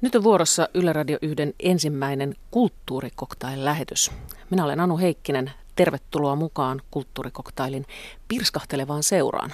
[0.00, 4.10] Nyt on vuorossa Yle Radio 1 ensimmäinen kulttuurikoktail-lähetys.
[4.50, 5.50] Minä olen Anu Heikkinen.
[5.76, 7.86] Tervetuloa mukaan kulttuurikoktailin
[8.28, 9.52] pirskahtelevaan seuraan.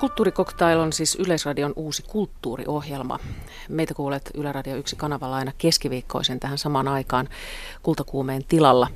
[0.00, 3.18] Kulttuurikoktail on siis Yleisradion uusi kulttuuriohjelma.
[3.68, 7.28] Meitä kuulet Yle Radio 1 kanavalla aina keskiviikkoisen tähän samaan aikaan
[7.82, 8.88] kultakuumeen tilalla.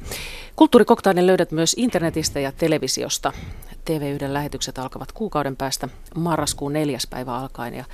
[0.57, 3.33] Kulttuurikoktailin löydät myös internetistä ja televisiosta.
[3.73, 7.85] TV1 lähetykset alkavat kuukauden päästä marraskuun neljäs päivä alkaen ja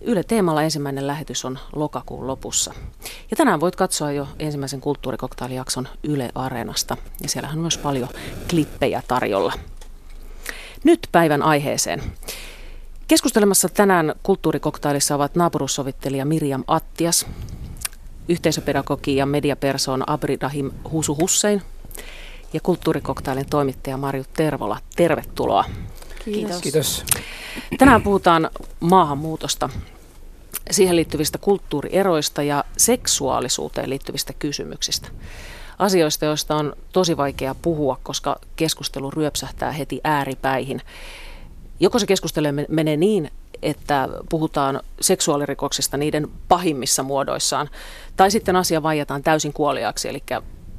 [0.00, 2.74] Yle Teemalla ensimmäinen lähetys on lokakuun lopussa.
[3.30, 6.96] Ja tänään voit katsoa jo ensimmäisen kulttuurikoktailijakson Yle Areenasta.
[7.22, 8.08] Ja siellähän on myös paljon
[8.50, 9.52] klippejä tarjolla.
[10.84, 12.02] Nyt päivän aiheeseen.
[13.08, 17.26] Keskustelemassa tänään kulttuurikoktailissa ovat naapurussovittelija Mirjam Attias,
[18.28, 21.62] yhteisöpedagogi ja mediapersoon Abridahim Husu Hussein
[22.52, 24.78] ja kulttuurikoktailin toimittaja Marju Tervola.
[24.96, 25.64] Tervetuloa.
[26.24, 26.60] Kiitos.
[26.60, 27.04] Kiitos.
[27.78, 28.50] Tänään puhutaan
[28.80, 29.68] maahanmuutosta,
[30.70, 35.08] siihen liittyvistä kulttuurieroista ja seksuaalisuuteen liittyvistä kysymyksistä
[35.78, 40.80] asioista, joista on tosi vaikea puhua, koska keskustelu ryöpsähtää heti ääripäihin.
[41.80, 43.30] Joko se keskustelu menee niin,
[43.62, 47.70] että puhutaan seksuaalirikoksista niiden pahimmissa muodoissaan,
[48.16, 50.22] tai sitten asia vaijataan täysin kuoliaaksi, eli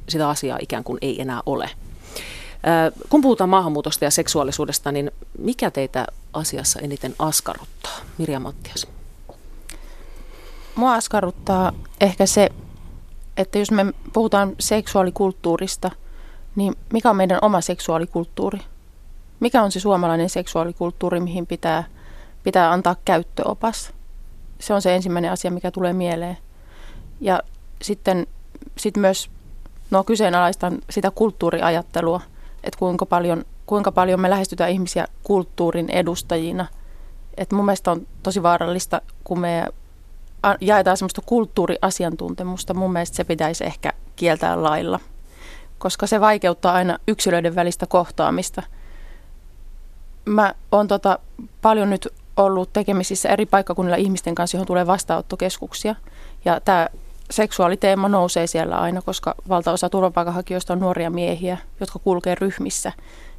[0.08, 1.70] sitä asiaa ikään kuin ei enää ole.
[3.08, 7.96] Kun puhutaan maahanmuutosta ja seksuaalisuudesta, niin mikä teitä asiassa eniten askarruttaa?
[8.18, 8.86] Mirja Mattias.
[10.74, 12.48] Mua askarruttaa ehkä se,
[13.36, 15.90] että jos me puhutaan seksuaalikulttuurista,
[16.56, 18.58] niin mikä on meidän oma seksuaalikulttuuri?
[19.40, 21.84] Mikä on se suomalainen seksuaalikulttuuri, mihin pitää,
[22.42, 23.92] pitää antaa käyttöopas?
[24.58, 26.38] Se on se ensimmäinen asia, mikä tulee mieleen.
[27.20, 27.42] Ja
[27.82, 28.26] sitten
[28.78, 29.30] sit myös
[29.90, 32.20] no, kyseenalaistan sitä kulttuuriajattelua,
[32.64, 36.66] että kuinka paljon, kuinka paljon me lähestytään ihmisiä kulttuurin edustajina.
[37.36, 39.66] Et mun mielestä on tosi vaarallista, kun me
[40.60, 42.74] jaetaan semmoista kulttuuriasiantuntemusta.
[42.74, 45.00] Mun mielestä se pitäisi ehkä kieltää lailla,
[45.78, 48.62] koska se vaikeuttaa aina yksilöiden välistä kohtaamista.
[50.24, 51.18] Mä oon tota
[51.62, 55.94] paljon nyt ollut tekemisissä eri paikkakunnilla ihmisten kanssa, johon tulee vastaanottokeskuksia.
[56.44, 56.88] Ja tämä
[57.30, 62.92] seksuaaliteema nousee siellä aina, koska valtaosa turvapaikanhakijoista on nuoria miehiä, jotka kulkee ryhmissä.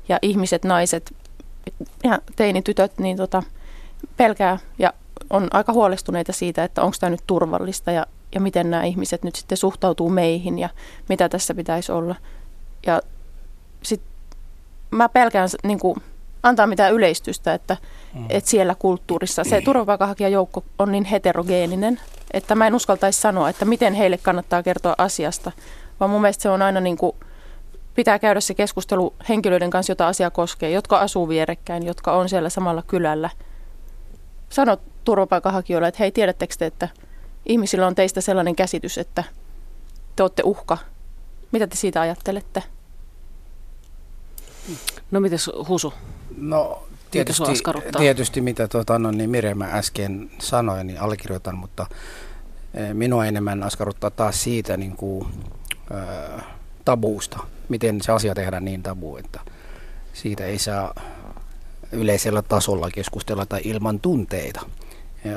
[0.09, 1.15] Ja ihmiset, naiset
[2.03, 3.43] ja teinitytöt niin tota,
[4.17, 4.93] pelkää ja
[5.29, 8.05] on aika huolestuneita siitä, että onko tämä nyt turvallista ja,
[8.35, 10.69] ja miten nämä ihmiset nyt sitten suhtautuu meihin ja
[11.09, 12.15] mitä tässä pitäisi olla.
[12.85, 13.01] Ja
[13.83, 14.09] sitten
[14.91, 16.01] mä pelkään niin kuin,
[16.43, 17.77] antaa mitään yleistystä, että,
[18.13, 18.25] mm.
[18.29, 21.99] että siellä kulttuurissa se turvapaikanhakijajoukko on niin heterogeeninen,
[22.31, 25.51] että mä en uskaltaisi sanoa, että miten heille kannattaa kertoa asiasta,
[25.99, 27.15] vaan mun mielestä se on aina niin kuin,
[27.95, 32.49] pitää käydä se keskustelu henkilöiden kanssa, jota asia koskee, jotka asuu vierekkäin, jotka on siellä
[32.49, 33.29] samalla kylällä.
[34.49, 34.77] Sano
[35.07, 36.89] turvapaikanhakijoille, että hei, tiedättekö te, että
[37.45, 39.23] ihmisillä on teistä sellainen käsitys, että
[40.15, 40.77] te olette uhka.
[41.51, 42.63] Mitä te siitä ajattelette?
[45.11, 45.93] No mites Husu?
[46.37, 47.43] No tietysti,
[47.97, 51.85] tietysti mitä tuota, no, niin Mirjam äsken sanoi, niin allekirjoitan, mutta
[52.73, 55.27] e, minua enemmän askarruttaa taas siitä niin kuin,
[55.91, 56.41] ä,
[56.85, 57.39] tabuusta.
[57.69, 59.39] Miten se asia tehdään niin tabu, että
[60.13, 60.93] siitä ei saa
[61.91, 64.61] yleisellä tasolla keskustella tai ilman tunteita.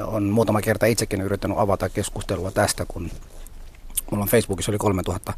[0.07, 3.11] On muutama kerta itsekin yrittänyt avata keskustelua tästä, kun
[4.11, 5.33] mulla on Facebookissa oli 3000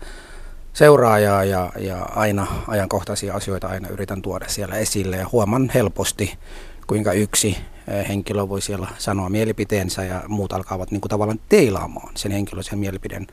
[0.73, 5.17] seuraajaa ja, ja aina ajankohtaisia asioita aina yritän tuoda siellä esille.
[5.17, 6.39] Ja huomaan helposti,
[6.87, 7.57] kuinka yksi
[7.89, 12.65] eh, henkilö voi siellä sanoa mielipiteensä ja muut alkavat niin kuin tavallaan teilaamaan sen henkilön
[12.65, 13.27] sen mielipiden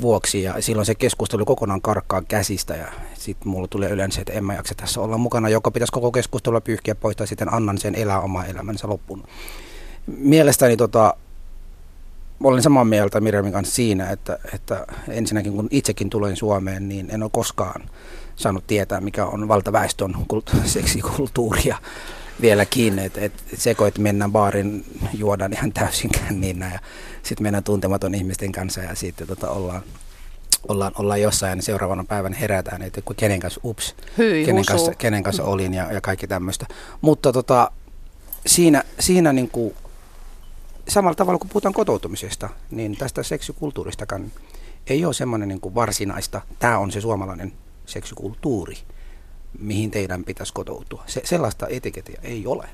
[0.00, 0.42] vuoksi.
[0.42, 4.54] Ja silloin se keskustelu kokonaan karkkaa käsistä ja sitten mulla tulee yleensä, että en mä
[4.54, 8.20] jaksa tässä olla mukana, joka pitäisi koko keskustelua pyyhkiä pois tai sitten annan sen elää
[8.20, 9.24] oma elämänsä loppuun
[10.06, 11.14] mielestäni tota,
[12.44, 17.22] olen samaa mieltä Mirjamin kanssa siinä, että, että ensinnäkin kun itsekin tulen Suomeen, niin en
[17.22, 17.90] ole koskaan
[18.36, 21.76] saanut tietää, mikä on valtaväestön kult- seksikulttuuria
[22.40, 22.98] vieläkin.
[22.98, 24.84] Että et, et seko, että mennään baarin,
[25.14, 26.78] juodaan ihan täysin känninä ja
[27.22, 29.82] sitten mennään tuntematon ihmisten kanssa ja sitten tota, ollaan,
[30.68, 35.22] ollaan, ollaan jossain ja seuraavana päivänä herätään, että kenen kanssa, ups, Hyi, kenen, kanssa, kenen
[35.22, 36.66] kanssa olin ja, ja kaikki tämmöistä.
[37.00, 37.70] Mutta tota,
[38.46, 39.74] siinä, siinä niin kuin
[40.88, 44.32] samalla tavalla kun puhutaan kotoutumisesta, niin tästä seksikulttuuristakaan
[44.86, 47.52] ei ole semmoinen niin kuin varsinaista, tämä on se suomalainen
[47.86, 48.78] seksikulttuuri,
[49.58, 51.04] mihin teidän pitäisi kotoutua.
[51.06, 52.68] Se, sellaista etiketiä ei ole.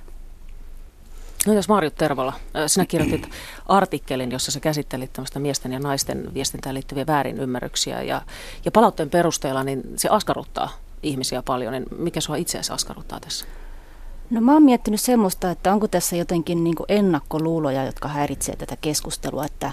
[1.46, 2.32] No jos Marjut Tervola,
[2.66, 3.28] sinä kirjoitit
[3.68, 8.22] artikkelin, jossa sä käsittelit tämmöistä miesten ja naisten viestintään liittyviä väärinymmärryksiä ja,
[8.64, 10.70] ja palautteen perusteella niin se askarruttaa
[11.02, 11.72] ihmisiä paljon.
[11.72, 13.46] Niin mikä sua itse asiassa askarruttaa tässä?
[14.30, 19.44] No mä oon miettinyt semmoista, että onko tässä jotenkin niin ennakkoluuloja, jotka häiritsee tätä keskustelua,
[19.44, 19.72] että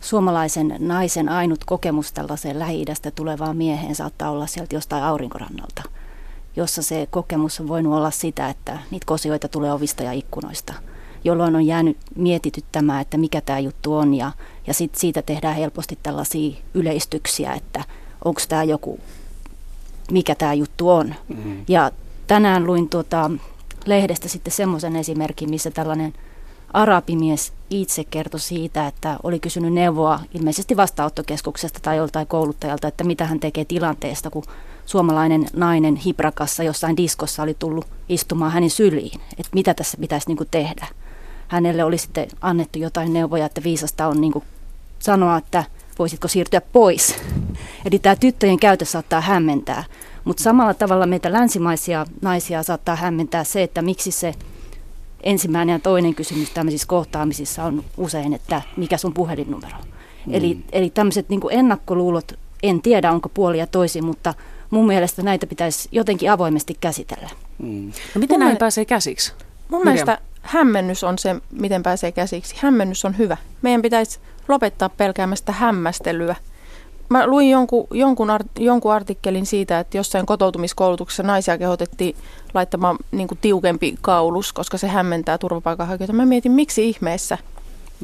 [0.00, 5.82] suomalaisen naisen ainut kokemus tällaiseen lähi-idästä tulevaan mieheen saattaa olla sieltä jostain aurinkorannalta,
[6.56, 10.74] jossa se kokemus on voinut olla sitä, että niitä kosioita tulee ovista ja ikkunoista,
[11.24, 14.32] jolloin on jäänyt mietityttämään, että mikä tämä juttu on ja,
[14.66, 17.84] ja sit siitä tehdään helposti tällaisia yleistyksiä, että
[18.24, 19.00] onko tämä joku,
[20.10, 21.14] mikä tämä juttu on.
[21.28, 21.64] Mm.
[21.68, 21.90] Ja
[22.26, 23.30] tänään luin tuota
[23.86, 26.12] lehdestä sitten semmoisen esimerkin, missä tällainen
[26.72, 33.26] arabimies itse kertoi siitä, että oli kysynyt neuvoa ilmeisesti vastaanottokeskuksesta tai joltain kouluttajalta, että mitä
[33.26, 34.42] hän tekee tilanteesta, kun
[34.86, 40.48] suomalainen nainen Hibrakassa jossain diskossa oli tullut istumaan hänen syliin, että mitä tässä pitäisi niin
[40.50, 40.86] tehdä.
[41.48, 44.42] Hänelle oli sitten annettu jotain neuvoja, että viisasta on niin
[44.98, 45.64] sanoa, että
[45.98, 47.16] voisitko siirtyä pois.
[47.84, 49.84] Eli tämä tyttöjen käytös saattaa hämmentää.
[50.24, 54.34] Mutta samalla tavalla meitä länsimaisia naisia saattaa hämmentää se, että miksi se
[55.22, 59.76] ensimmäinen ja toinen kysymys tämmöisissä kohtaamisissa on usein, että mikä sun puhelinnumero.
[60.26, 60.34] Mm.
[60.34, 62.32] Eli, eli tämmöiset niin ennakkoluulot,
[62.62, 64.34] en tiedä onko puolia toisin, mutta
[64.70, 67.30] mun mielestä näitä pitäisi jotenkin avoimesti käsitellä.
[67.58, 67.92] Mm.
[68.14, 69.32] No miten näin pääsee käsiksi?
[69.68, 69.84] Mun Miriam.
[69.84, 72.54] mielestä hämmennys on se, miten pääsee käsiksi.
[72.58, 73.36] Hämmennys on hyvä.
[73.62, 74.18] Meidän pitäisi
[74.48, 76.36] lopettaa pelkäämästä hämmästelyä–
[77.08, 82.16] Mä luin jonkun, jonkun, art, jonkun artikkelin siitä, että jossain kotoutumiskoulutuksessa naisia kehotettiin
[82.54, 86.12] laittamaan niin kuin tiukempi kaulus, koska se hämmentää turvapaikanhakijoita.
[86.12, 87.38] Mä mietin, miksi ihmeessä?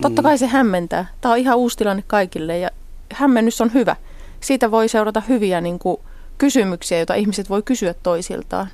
[0.00, 0.24] Totta mm.
[0.24, 1.06] kai se hämmentää.
[1.20, 2.70] Tämä on ihan uusi tilanne kaikille ja
[3.12, 3.96] hämmennys on hyvä.
[4.40, 6.00] Siitä voi seurata hyviä niin kuin,
[6.38, 8.68] kysymyksiä, joita ihmiset voi kysyä toisiltaan.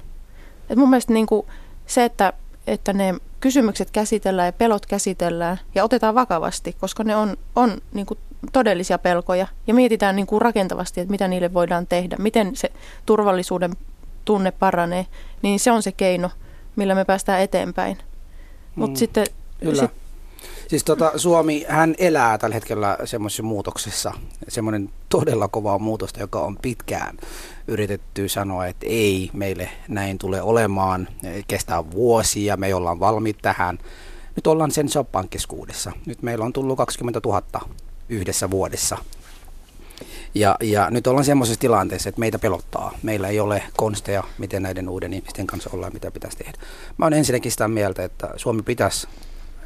[0.71, 1.47] Et mun mielestä niin kuin,
[1.87, 2.33] se, että,
[2.67, 8.07] että ne kysymykset käsitellään ja pelot käsitellään ja otetaan vakavasti, koska ne on, on niin
[8.07, 8.19] kuin
[8.53, 12.73] todellisia pelkoja ja mietitään niin kuin rakentavasti, että mitä niille voidaan tehdä, miten se
[13.07, 13.73] turvallisuuden
[14.25, 15.07] tunne paranee,
[15.43, 16.31] niin se on se keino,
[16.77, 17.99] millä me päästään eteenpäin.
[18.75, 19.27] Mutta mm, sitten...
[19.61, 19.83] Kyllä.
[19.83, 19.91] Sit,
[20.69, 24.13] Siis tota, Suomi, hän elää tällä hetkellä semmoisessa muutoksessa,
[24.49, 27.17] semmoinen todella kova muutosta, joka on pitkään
[27.69, 31.09] yritetty sanoa, että ei, meille näin tule olemaan,
[31.49, 33.79] kestää vuosia, me ollaan valmiit tähän.
[34.37, 35.93] Nyt ollaan sen soppan keskuudessa.
[36.07, 37.43] Nyt meillä on tullut 20 000
[38.09, 38.99] yhdessä vuodessa.
[40.35, 42.93] Ja, ja nyt ollaan semmoisessa tilanteessa, että meitä pelottaa.
[43.03, 46.53] Meillä ei ole konsteja, miten näiden uuden ihmisten kanssa ollaan, mitä pitäisi tehdä.
[46.99, 49.07] Mä olen ensinnäkin sitä mieltä, että Suomi pitäisi,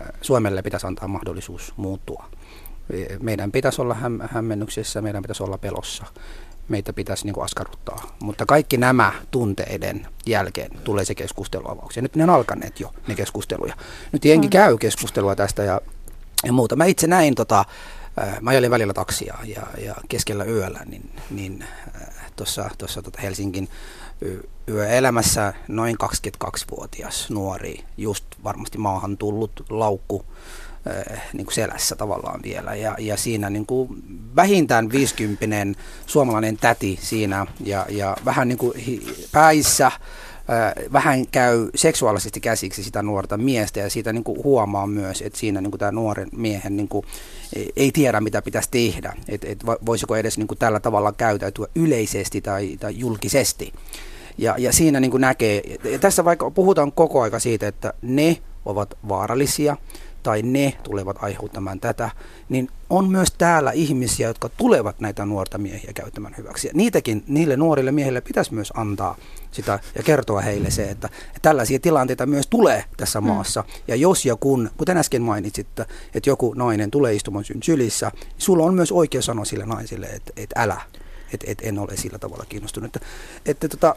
[0.00, 2.24] äh, Suomelle pitäisi antaa mahdollisuus muuttua.
[3.20, 6.06] Meidän pitäisi olla häm, hämmennyksessä, meidän pitäisi olla pelossa.
[6.68, 8.16] Meitä pitäisi niin kuin askarruttaa.
[8.22, 11.96] Mutta kaikki nämä tunteiden jälkeen tulee se keskusteluavaus.
[11.96, 13.74] Ja nyt ne on alkaneet jo, ne keskusteluja.
[14.12, 15.80] Nyt jengi käy keskustelua tästä ja,
[16.44, 16.76] ja muuta.
[16.76, 17.64] Mä itse näin tota,
[18.40, 21.64] mä ajelin välillä taksia ja, ja keskellä yöllä, niin, niin
[22.36, 23.68] tuossa tota Helsingin
[24.68, 30.24] yöelämässä noin 22-vuotias nuori, just varmasti maahan tullut laukku
[31.32, 32.74] niin kuin selässä tavallaan vielä.
[32.74, 33.88] Ja, ja siinä niin kuin
[34.36, 38.74] vähintään 50 suomalainen täti siinä ja, ja vähän niin kuin
[39.32, 39.92] päissä
[40.92, 45.60] vähän käy seksuaalisesti käsiksi sitä nuorta miestä ja siitä niin kuin huomaa myös, että siinä
[45.60, 47.06] niin kuin tämä nuoren miehen niin kuin,
[47.76, 52.40] ei tiedä mitä pitäisi tehdä, että et voisiko edes niin kuin tällä tavalla käytäytyä yleisesti
[52.40, 53.72] tai, tai julkisesti.
[54.38, 58.36] Ja, ja siinä niin kuin näkee, ja tässä vaikka puhutaan koko aika siitä, että ne
[58.64, 59.76] ovat vaarallisia,
[60.22, 62.10] tai ne tulevat aiheuttamaan tätä,
[62.48, 66.68] niin on myös täällä ihmisiä, jotka tulevat näitä nuorta miehiä käyttämään hyväksi.
[66.68, 69.16] Ja niitäkin, niille nuorille miehille pitäisi myös antaa
[69.50, 73.26] sitä ja kertoa heille se, että, että tällaisia tilanteita myös tulee tässä mm.
[73.26, 73.64] maassa.
[73.88, 75.66] Ja jos ja kun, kuten äsken mainitsit,
[76.14, 80.06] että joku nainen tulee istumaan syn sylissä, niin sulla on myös oikeus sanoa sille naisille,
[80.06, 80.80] että, että älä,
[81.32, 82.96] että, että en ole sillä tavalla kiinnostunut.
[82.96, 83.08] Että,
[83.46, 83.96] että tota,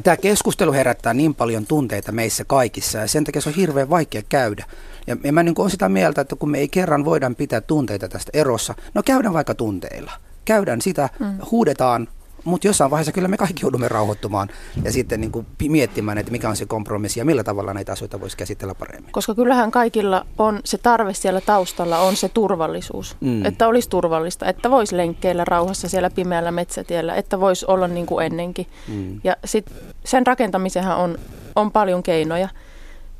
[0.00, 4.22] tämä keskustelu herättää niin paljon tunteita meissä kaikissa ja sen takia se on hirveän vaikea
[4.28, 4.64] käydä.
[5.06, 8.08] Ja, ja mä niin olen sitä mieltä, että kun me ei kerran voida pitää tunteita
[8.08, 10.12] tästä erossa, no käydään vaikka tunteilla.
[10.44, 11.38] Käydään sitä, mm.
[11.50, 12.08] huudetaan,
[12.44, 14.48] mutta jossain vaiheessa kyllä me kaikki joudumme rauhoittumaan
[14.84, 18.20] ja sitten niin kuin miettimään, että mikä on se kompromissi ja millä tavalla näitä asioita
[18.20, 19.12] voisi käsitellä paremmin.
[19.12, 23.16] Koska kyllähän kaikilla on se tarve siellä taustalla, on se turvallisuus.
[23.20, 23.44] Mm.
[23.44, 28.26] Että olisi turvallista, että voisi lenkkeillä rauhassa siellä pimeällä metsätiellä, että voisi olla niin kuin
[28.26, 28.66] ennenkin.
[28.88, 29.20] Mm.
[29.24, 29.72] Ja sit
[30.04, 31.18] sen rakentamisenhan on,
[31.56, 32.48] on paljon keinoja.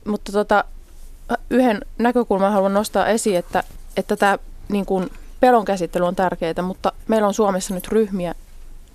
[0.07, 0.65] Mutta tota,
[1.51, 3.63] yhden näkökulman haluan nostaa esiin, että,
[3.97, 4.39] että tämä
[4.69, 5.11] niin kuin
[5.41, 8.35] pelon käsittely on tärkeää, mutta meillä on Suomessa nyt ryhmiä,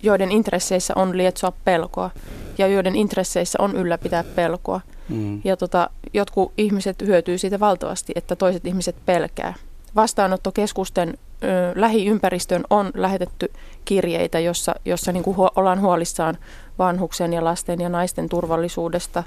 [0.03, 2.09] joiden intresseissä on lietsoa pelkoa
[2.57, 4.81] ja joiden intresseissä on ylläpitää pelkoa.
[5.09, 5.41] Mm.
[5.43, 9.53] Ja tota, jotkut ihmiset hyötyy siitä valtavasti, että toiset ihmiset pelkää.
[9.95, 13.51] Vastaanottokeskusten ö, lähiympäristöön on lähetetty
[13.85, 16.37] kirjeitä, jossa, jossa niin kuin huo, ollaan huolissaan
[16.79, 19.23] vanhuksen ja lasten ja naisten turvallisuudesta.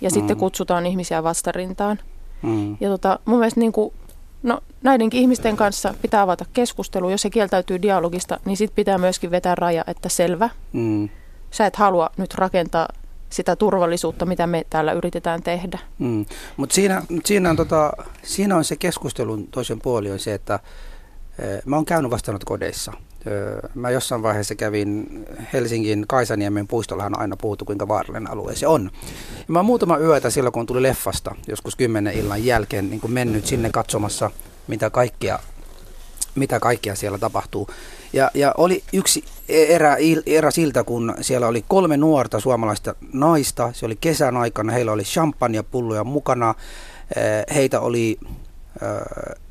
[0.00, 0.14] Ja mm.
[0.14, 1.98] sitten kutsutaan ihmisiä vastarintaan.
[2.42, 2.76] Mm.
[2.80, 3.92] Ja tota, mun mielestä niin kuin,
[4.42, 7.10] no, näidenkin ihmisten kanssa pitää avata keskustelu.
[7.10, 10.50] Jos se kieltäytyy dialogista, niin sitten pitää myöskin vetää raja, että selvä.
[10.72, 11.08] Mm.
[11.50, 12.88] Sä et halua nyt rakentaa
[13.30, 15.78] sitä turvallisuutta, mitä me täällä yritetään tehdä.
[15.98, 16.26] Mm.
[16.56, 20.60] Mutta siinä, siinä, on tota, siinä on se keskustelun toisen puoli on se, että
[21.38, 22.92] e, mä oon käynyt vastaanottokodeissa.
[23.74, 28.90] Mä jossain vaiheessa kävin Helsingin Kaisaniemen puistollahan on aina puhuttu, kuinka vaarallinen alue se on.
[29.38, 33.70] Ja mä muutama yötä silloin, kun tuli leffasta, joskus kymmenen illan jälkeen, niin mennyt sinne
[33.70, 34.30] katsomassa,
[34.68, 35.38] mitä kaikkea,
[36.34, 37.68] mitä kaikkea siellä tapahtuu.
[38.12, 43.70] Ja, ja oli yksi erä, erä siltä, kun siellä oli kolme nuorta suomalaista naista.
[43.72, 46.54] Se oli kesän aikana, heillä oli champagnepulloja mukana.
[47.54, 48.18] Heitä oli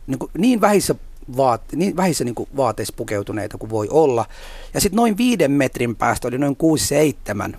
[0.07, 0.95] niin, kuin, niin vähissä
[1.37, 4.25] vaat, niin vähissä niin kuin vaateissa pukeutuneita kuin voi olla.
[4.73, 6.57] Ja sitten noin viiden metrin päästä oli noin
[7.53, 7.57] 6-7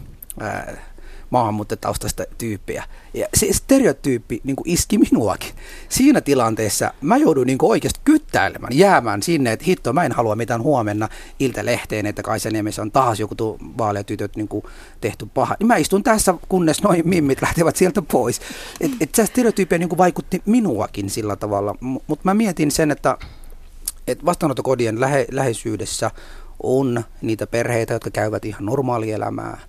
[1.30, 2.84] maahanmuuttajataustaista tyyppiä.
[3.14, 5.50] Ja se stereotyyppi niin kuin iski minuakin.
[5.88, 10.62] Siinä tilanteessa mä jouduin niin oikeasti kyttäilemään, jäämään sinne, että hitto, mä en halua mitään
[10.62, 11.08] huomenna
[11.38, 14.64] iltalehteen, että Kaisaniemessä on taas joku vaaleatytöt niin kuin
[15.00, 15.56] tehty paha.
[15.58, 18.40] Niin mä istun tässä, kunnes noin mimmit lähtevät sieltä pois.
[18.80, 21.74] Et, et se stereotyyppi niin kuin vaikutti minuakin sillä tavalla.
[21.80, 23.18] Mutta mä mietin sen, että,
[24.06, 26.10] että vastaanottokodien lähe, läheisyydessä
[26.62, 29.58] on niitä perheitä, jotka käyvät ihan normaalielämää–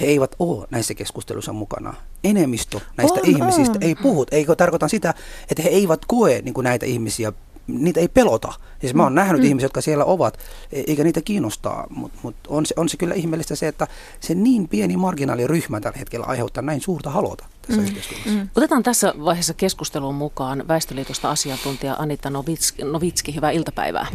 [0.00, 1.94] he eivät ole näissä keskusteluissa mukana.
[2.24, 3.82] Enemmistö näistä on, ihmisistä on.
[3.82, 4.26] ei puhu.
[4.30, 5.14] Eikö tarkoita sitä,
[5.50, 7.32] että he eivät koe niin kuin näitä ihmisiä,
[7.68, 8.52] niitä ei pelota.
[8.80, 9.16] Siis mä oon mm.
[9.16, 9.46] nähnyt mm.
[9.46, 10.38] ihmisiä, jotka siellä ovat,
[10.72, 13.86] e- eikä niitä kiinnostaa, mutta mut on, se, on se kyllä ihmeellistä se, että
[14.20, 17.86] se niin pieni marginaaliryhmä tällä hetkellä aiheuttaa näin suurta halota tässä mm.
[17.86, 18.30] yhteiskunnassa.
[18.30, 18.48] Mm.
[18.56, 22.82] Otetaan tässä vaiheessa keskusteluun mukaan Väestöliitosta asiantuntija Anita Novitski.
[22.84, 24.06] Novitski hyvää iltapäivää.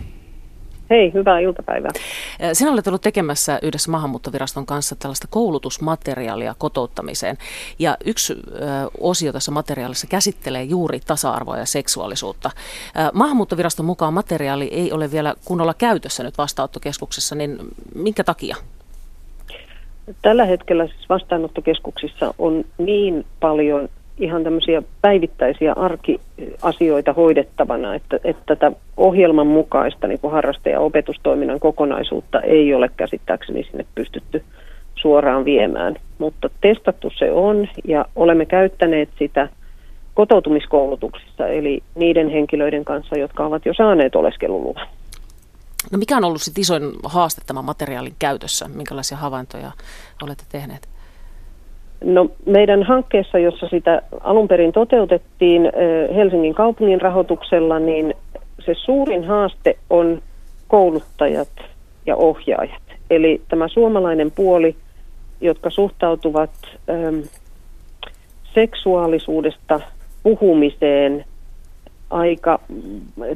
[0.89, 1.91] Hei, hyvää iltapäivää.
[2.53, 7.37] Sinä olet ollut tekemässä yhdessä maahanmuuttoviraston kanssa tällaista koulutusmateriaalia kotouttamiseen.
[7.79, 8.33] Ja yksi
[8.99, 12.51] osio tässä materiaalissa käsittelee juuri tasa-arvoa ja seksuaalisuutta.
[13.13, 17.57] Maahanmuuttoviraston mukaan materiaali ei ole vielä kunnolla käytössä nyt vastaanottokeskuksessa, niin
[17.95, 18.55] minkä takia?
[20.21, 28.71] Tällä hetkellä siis vastaanottokeskuksissa on niin paljon ihan tämmöisiä päivittäisiä arkiasioita hoidettavana, että, että tätä
[28.97, 34.43] ohjelman mukaista niin harraste- ja opetustoiminnan kokonaisuutta ei ole käsittääkseni sinne pystytty
[34.95, 35.95] suoraan viemään.
[36.17, 39.49] Mutta testattu se on ja olemme käyttäneet sitä
[40.13, 44.87] kotoutumiskoulutuksissa, eli niiden henkilöiden kanssa, jotka ovat jo saaneet oleskeluluvan.
[45.91, 48.67] No mikä on ollut sit isoin haaste tämän materiaalin käytössä?
[48.67, 49.71] Minkälaisia havaintoja
[50.23, 50.92] olette tehneet?
[52.03, 55.71] No, meidän hankkeessa, jossa sitä alun perin toteutettiin
[56.15, 58.13] Helsingin kaupungin rahoituksella, niin
[58.65, 60.21] se suurin haaste on
[60.67, 61.49] kouluttajat
[62.05, 62.81] ja ohjaajat.
[63.09, 64.75] Eli tämä suomalainen puoli,
[65.41, 66.51] jotka suhtautuvat
[68.53, 69.79] seksuaalisuudesta
[70.23, 71.25] puhumiseen
[72.09, 72.59] aika,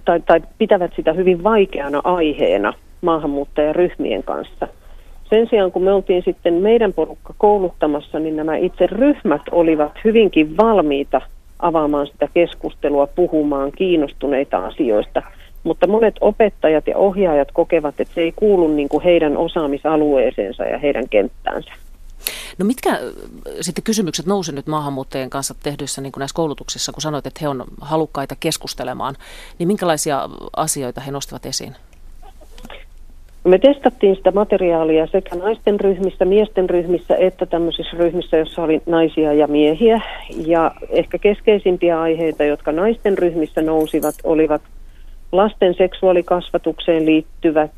[0.05, 4.67] tai, tai pitävät sitä hyvin vaikeana aiheena maahanmuuttajaryhmien kanssa–
[5.29, 10.57] sen sijaan, kun me oltiin sitten meidän porukka kouluttamassa, niin nämä itse ryhmät olivat hyvinkin
[10.57, 11.21] valmiita
[11.59, 15.21] avaamaan sitä keskustelua, puhumaan kiinnostuneita asioista.
[15.63, 20.77] Mutta monet opettajat ja ohjaajat kokevat, että se ei kuulu niin kuin heidän osaamisalueeseensa ja
[20.77, 21.71] heidän kenttäänsä.
[22.57, 22.99] No mitkä
[23.61, 27.47] sitten kysymykset nousi nyt maahanmuuttajien kanssa tehdyissä niin kuin näissä koulutuksissa, kun sanoit, että he
[27.47, 29.15] on halukkaita keskustelemaan,
[29.59, 31.75] niin minkälaisia asioita he nostivat esiin?
[33.47, 39.33] Me testattiin sitä materiaalia sekä naisten ryhmissä, miesten ryhmissä että tämmöisissä ryhmissä, joissa oli naisia
[39.33, 40.01] ja miehiä.
[40.45, 44.61] Ja ehkä keskeisimpiä aiheita, jotka naisten ryhmissä nousivat, olivat
[45.31, 47.71] lasten seksuaalikasvatukseen liittyvät,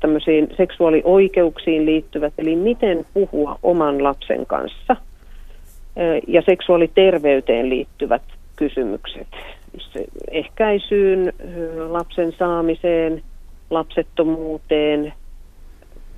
[0.00, 4.96] tämmöisiin seksuaalioikeuksiin liittyvät, eli miten puhua oman lapsen kanssa
[6.28, 8.22] ja seksuaaliterveyteen liittyvät
[8.56, 9.28] kysymykset.
[10.30, 11.32] Ehkäisyyn,
[11.88, 13.22] lapsen saamiseen,
[13.70, 15.12] lapsettomuuteen,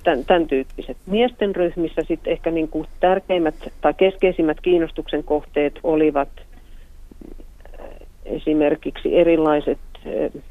[0.03, 0.97] tämän, tämän tyyppiset.
[1.05, 7.85] Miesten ryhmissä sitten ehkä niin kuin tärkeimmät tai keskeisimmät kiinnostuksen kohteet olivat äh,
[8.25, 10.41] esimerkiksi erilaiset, äh,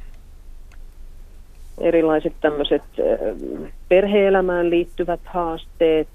[1.81, 6.09] erilaiset tämmöiset äh, perheelämään liittyvät haasteet,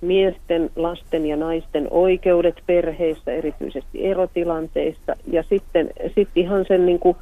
[0.00, 7.16] miesten, lasten ja naisten oikeudet perheissä, erityisesti erotilanteissa, ja sitten sit ihan sen niin kuin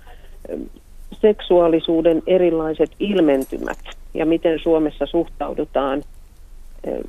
[1.21, 3.79] seksuaalisuuden erilaiset ilmentymät
[4.15, 6.03] ja miten Suomessa suhtaudutaan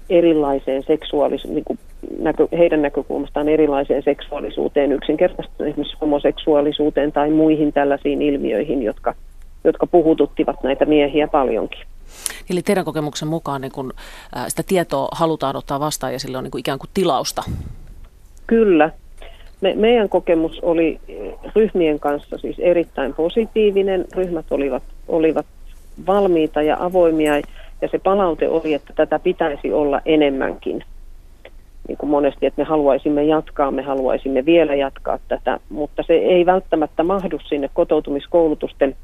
[0.09, 1.79] erilaiseen seksuaalisuuteen, niin kuin
[2.19, 9.15] näkö, heidän näkökulmastaan erilaiseen seksuaalisuuteen, yksinkertaisesti esimerkiksi homoseksuaalisuuteen tai muihin tällaisiin ilmiöihin, jotka,
[9.63, 11.81] jotka puhututtivat näitä miehiä paljonkin.
[12.49, 13.93] Eli teidän kokemuksen mukaan niin kun,
[14.47, 17.43] sitä tietoa halutaan ottaa vastaan ja sillä on niin kuin ikään kuin tilausta?
[18.47, 18.91] Kyllä.
[19.61, 20.99] Me, meidän kokemus oli
[21.55, 24.05] ryhmien kanssa siis erittäin positiivinen.
[24.15, 25.45] Ryhmät olivat, olivat
[26.07, 27.37] valmiita ja avoimia
[27.81, 30.83] ja se palaute oli, että tätä pitäisi olla enemmänkin.
[31.87, 36.45] Niin kuin monesti, että me haluaisimme jatkaa, me haluaisimme vielä jatkaa tätä, mutta se ei
[36.45, 38.95] välttämättä mahdu sinne kotoutumiskoulutusten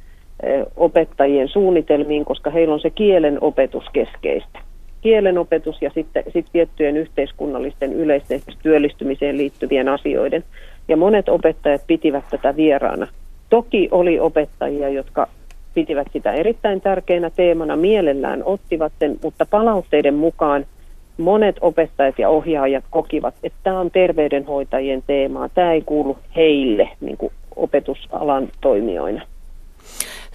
[0.77, 4.59] opettajien suunnitelmiin, koska heillä on se kielen opetus keskeistä.
[5.05, 10.43] Kielen opetus ja sitten sit tiettyjen yhteiskunnallisten yleisten työllistymiseen liittyvien asioiden.
[10.87, 13.07] Ja monet opettajat pitivät tätä vieraana.
[13.49, 15.27] Toki oli opettajia, jotka
[15.73, 20.65] pitivät sitä erittäin tärkeänä teemana, mielellään ottivat sen, mutta palautteiden mukaan
[21.17, 27.17] monet opettajat ja ohjaajat kokivat, että tämä on terveydenhoitajien teemaa, tämä ei kuulu heille niin
[27.17, 29.21] kuin opetusalan toimijoina.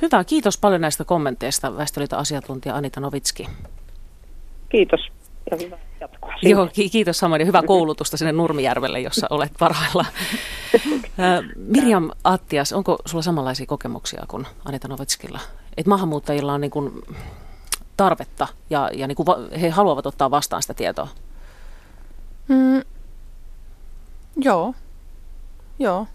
[0.02, 3.46] Hyvä, kiitos paljon näistä kommenteista, Väestöliiton asiantuntija Anita Novitski.
[4.70, 5.00] Kiitos
[5.50, 6.34] ja hyvää jatkoa.
[6.42, 10.04] Joo, kiitos samoin ja hyvää koulutusta sinne Nurmijärvelle, jossa olet parhailla.
[11.56, 15.40] Mirjam Attias, onko sulla samanlaisia kokemuksia kuin Anita Novitskilla?
[15.76, 17.02] Että maahanmuuttajilla on niin kuin
[17.96, 19.26] tarvetta ja, ja niin kuin
[19.60, 21.08] he haluavat ottaa vastaan sitä tietoa?
[22.48, 22.82] Mm,
[24.36, 24.74] joo,
[25.78, 26.06] joo.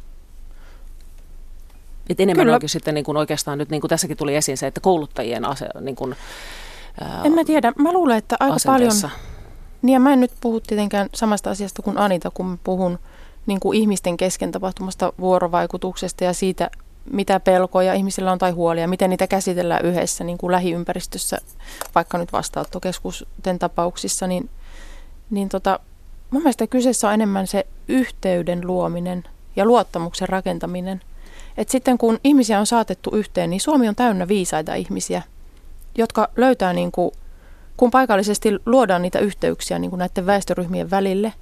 [2.10, 2.56] Et enemmän Kyllä.
[2.56, 5.68] onkin sitten niin kuin oikeastaan nyt, niin kuin tässäkin tuli esiin se, että kouluttajien ase,
[5.82, 6.16] niin kuin,
[7.24, 7.74] En mä tiedä.
[7.78, 9.10] Mä luulen, että aika asenteessa.
[9.10, 9.26] paljon...
[9.82, 13.00] Niin ja mä en nyt puhu tietenkään samasta asiasta kuin Anita, kun mä puhun
[13.46, 16.70] niin kuin ihmisten kesken tapahtumasta vuorovaikutuksesta ja siitä,
[17.12, 21.38] mitä pelkoja ihmisillä on tai huolia, miten niitä käsitellään yhdessä niin kuin lähiympäristössä,
[21.96, 24.50] vaikka nyt vastaanottokeskusten tapauksissa, niin,
[25.30, 25.80] niin tota,
[26.32, 29.24] mun mielestä kyseessä on enemmän se yhteyden luominen
[29.56, 31.02] ja luottamuksen rakentaminen–
[31.58, 35.22] et sitten kun ihmisiä on saatettu yhteen, niin Suomi on täynnä viisaita ihmisiä,
[35.98, 37.12] jotka löytää, niin kuin,
[37.78, 41.34] kun paikallisesti luodaan niitä yhteyksiä niin kuin näiden väestöryhmien välille,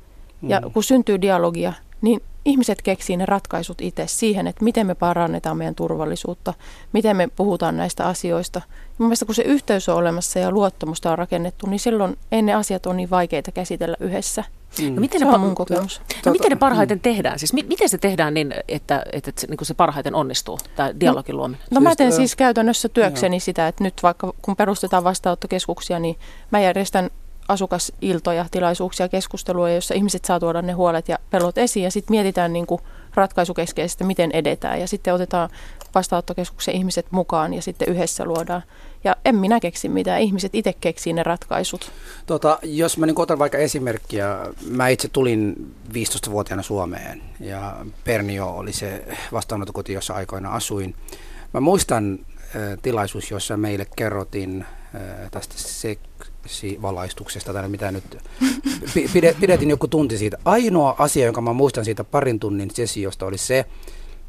[0.41, 0.71] ja mm.
[0.71, 5.75] kun syntyy dialogia, niin ihmiset keksii ne ratkaisut itse siihen, että miten me parannetaan meidän
[5.75, 6.53] turvallisuutta,
[6.93, 8.61] miten me puhutaan näistä asioista.
[8.97, 12.85] Mielestäni kun se yhteys on olemassa ja luottamusta on rakennettu, niin silloin ei ne asiat
[12.85, 14.43] ole niin vaikeita käsitellä yhdessä.
[14.81, 14.95] Mm.
[14.95, 15.99] No miten se ne, on mun kokemus.
[15.99, 17.01] No, no, miten ne parhaiten mm.
[17.01, 17.39] tehdään?
[17.39, 21.37] Siis mi- miten se tehdään niin, että, että se, niin se parhaiten onnistuu, tämä dialogin
[21.37, 21.65] luominen?
[21.71, 23.39] No, no mä teen siis käytännössä työkseni joo.
[23.39, 26.15] sitä, että nyt vaikka kun perustetaan vastaanottokeskuksia, niin
[26.51, 27.09] mä järjestän
[27.47, 32.53] asukasiltoja, tilaisuuksia, keskustelua, jossa ihmiset saa tuoda ne huolet ja pelot esiin ja sitten mietitään
[32.53, 32.81] niin kuin
[33.15, 35.49] ratkaisukeskeisesti, miten edetään ja sitten otetaan
[35.95, 38.63] vastaanottokeskuksen ihmiset mukaan ja sitten yhdessä luodaan.
[39.03, 41.91] Ja en minä keksi mitään, ihmiset itse keksii ne ratkaisut.
[42.25, 44.37] Tota, jos mä niin otan vaikka esimerkkiä,
[44.69, 50.95] mä itse tulin 15-vuotiaana Suomeen ja Pernio oli se vastaanottokoti, jossa aikoina asuin.
[51.53, 52.19] Mä muistan
[52.81, 55.01] tilaisuus, jossa meille kerrottiin äh,
[55.31, 55.53] tästä
[56.45, 58.17] seksivalaistuksesta tai mitä nyt
[59.39, 60.37] pidettiin joku tunti siitä.
[60.45, 63.65] Ainoa asia, jonka mä muistan siitä parin tunnin sessiosta oli se,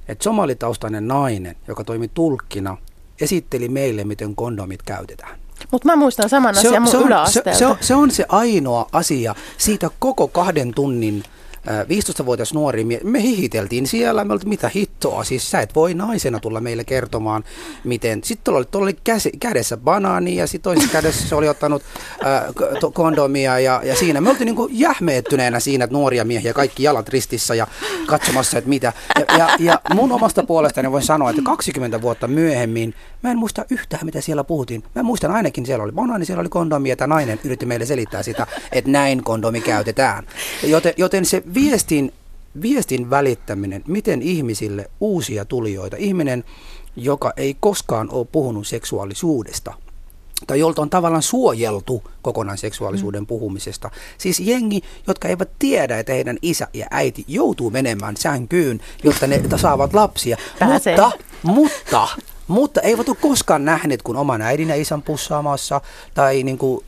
[0.09, 2.77] että somalitaustainen nainen, joka toimi tulkkina,
[3.21, 5.39] esitteli meille, miten kondomit käytetään.
[5.73, 9.35] Mutta mä muistan saman asian mun se, se, se, on, se on se ainoa asia
[9.59, 11.25] siitä koko kahden tunnin
[11.65, 16.61] 15-vuotias nuori, me hihiteltiin siellä, me oltiin, mitä hittoa, siis sä et voi naisena tulla
[16.61, 17.45] meille kertomaan,
[17.85, 18.25] miten.
[18.25, 21.83] Sitten tuolla oli, tuolla oli käsi, kädessä banaani ja sitten toisessa kädessä se oli ottanut
[22.27, 22.43] äh,
[22.93, 24.21] kondomia ja, ja siinä.
[24.21, 27.67] Me oltiin niin jähmeettyneenä siinä, että nuoria miehiä, kaikki jalat ristissä ja
[28.07, 28.93] katsomassa, että mitä.
[29.19, 33.65] Ja, ja, ja mun omasta puolestani voin sanoa, että 20 vuotta myöhemmin mä en muista
[33.71, 34.83] yhtään, mitä siellä puhuttiin.
[34.95, 38.23] Mä muistan ainakin, siellä oli banaani, siellä oli kondomi ja tämä nainen yritti meille selittää
[38.23, 40.27] sitä, että näin kondomi käytetään.
[40.63, 42.13] Joten, joten se viestin,
[42.63, 46.45] viestin välittäminen, miten ihmisille uusia tulijoita, ihminen,
[46.97, 49.75] joka ei koskaan ole puhunut seksuaalisuudesta,
[50.47, 53.27] tai jolta on tavallaan suojeltu kokonaan seksuaalisuuden mm.
[53.27, 53.91] puhumisesta.
[54.19, 59.43] Siis jengi, jotka eivät tiedä, että heidän isä ja äiti joutuu menemään sänkyyn, jotta ne
[59.57, 60.37] saavat lapsia.
[60.59, 60.97] Pääsee.
[60.97, 62.09] Mutta, mutta
[62.49, 65.81] mutta eivät ole koskaan nähneet, kun oman äidin ja isän pussaamassa,
[66.15, 66.85] tai niin kuin,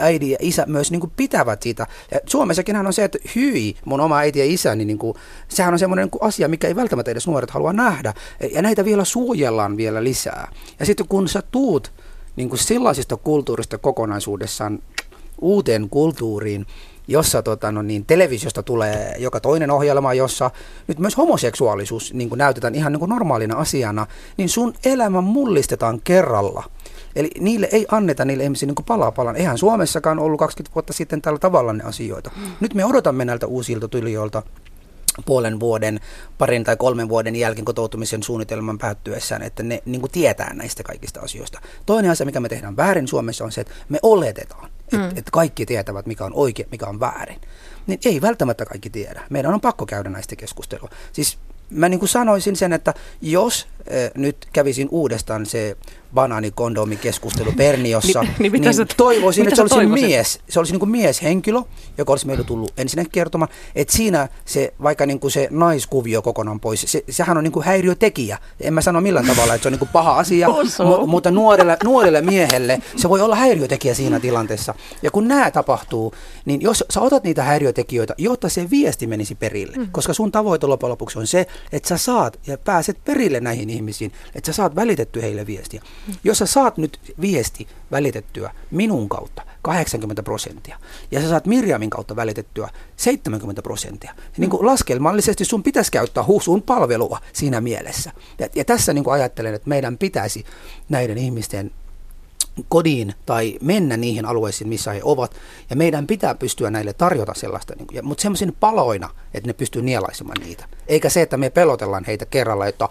[0.00, 1.86] äidin ja isä myös niin kuin pitävät siitä.
[2.10, 5.14] Ja Suomessakin on se, että hyi, mun oma äiti ja isä, niin, niin kuin,
[5.48, 8.14] sehän on semmoinen niin asia, mikä ei välttämättä edes nuoret halua nähdä.
[8.54, 10.52] Ja näitä vielä suojellaan vielä lisää.
[10.80, 11.92] Ja sitten kun sä tuut
[12.36, 14.82] niin kuin sellaisista kulttuurista kokonaisuudessaan
[15.40, 16.66] uuteen kulttuuriin,
[17.08, 20.50] jossa tota, no niin, televisiosta tulee joka toinen ohjelma, jossa
[20.88, 26.00] nyt myös homoseksuaalisuus niin kuin näytetään ihan niin kuin normaalina asiana, niin sun elämä mullistetaan
[26.04, 26.64] kerralla.
[27.16, 29.36] Eli niille ei anneta niille ihmisille niin palaa palan.
[29.36, 32.30] Eihän Suomessakaan ollut 20 vuotta sitten tällä tavalla ne asioita.
[32.36, 32.42] Mm.
[32.60, 34.42] Nyt me odotamme näiltä uusilta tulijoilta
[35.26, 36.00] puolen vuoden,
[36.38, 41.20] parin tai kolmen vuoden jälkeen kotoutumisen suunnitelman päättyessään, että ne niin kuin tietää näistä kaikista
[41.20, 41.60] asioista.
[41.86, 45.18] Toinen asia, mikä me tehdään väärin Suomessa, on se, että me oletetaan, että, mm.
[45.18, 47.40] että kaikki tietävät, mikä on oikein, mikä on väärin.
[47.86, 49.22] Niin ei välttämättä kaikki tiedä.
[49.30, 50.88] Meidän on pakko käydä näistä keskustelua.
[51.12, 51.38] Siis
[51.70, 55.76] mä niin kuin sanoisin sen, että jos äh, nyt kävisin uudestaan se
[56.14, 60.06] banaanikondomikeskustelu Perniossa, niin, niin, niin sä, toivoisin, että se olisi toivoisit?
[60.06, 61.62] mies, se olisi niin kuin mieshenkilö,
[61.98, 66.60] joka olisi meille tullut ensinnäkin kertomaan, että siinä se, vaikka niin kuin se naiskuvio kokonaan
[66.60, 68.38] pois, se, sehän on niin kuin häiriötekijä.
[68.60, 70.48] En mä sano millään tavalla, että se on niin kuin paha asia,
[70.86, 74.74] mu, mutta nuorelle, nuorelle miehelle se voi olla häiriötekijä siinä tilanteessa.
[75.02, 79.76] Ja kun nämä tapahtuu, niin jos sä otat niitä häiriötekijöitä, jotta se viesti menisi perille,
[79.76, 79.88] mm.
[79.92, 84.12] koska sun tavoite loppujen lopuksi on se, että sä saat ja pääset perille näihin ihmisiin,
[84.34, 85.82] että sä saat välitetty heille viestiä.
[86.24, 90.78] Jos sä saat nyt viesti välitettyä minun kautta 80 prosenttia
[91.10, 96.62] ja sä saat Mirjamin kautta välitettyä 70 prosenttia, niin kuin laskelmallisesti sun pitäisi käyttää sun
[96.62, 98.12] palvelua siinä mielessä.
[98.38, 100.44] Ja, ja tässä niin kuin ajattelen, että meidän pitäisi
[100.88, 101.70] näiden ihmisten
[102.68, 105.36] kodiin tai mennä niihin alueisiin, missä he ovat.
[105.70, 109.82] Ja meidän pitää pystyä näille tarjota sellaista, niin kuin, mutta semmoisen paloina, että ne pystyy
[109.82, 110.64] nielaisemaan niitä.
[110.86, 112.88] Eikä se, että me pelotellaan heitä kerralla, että,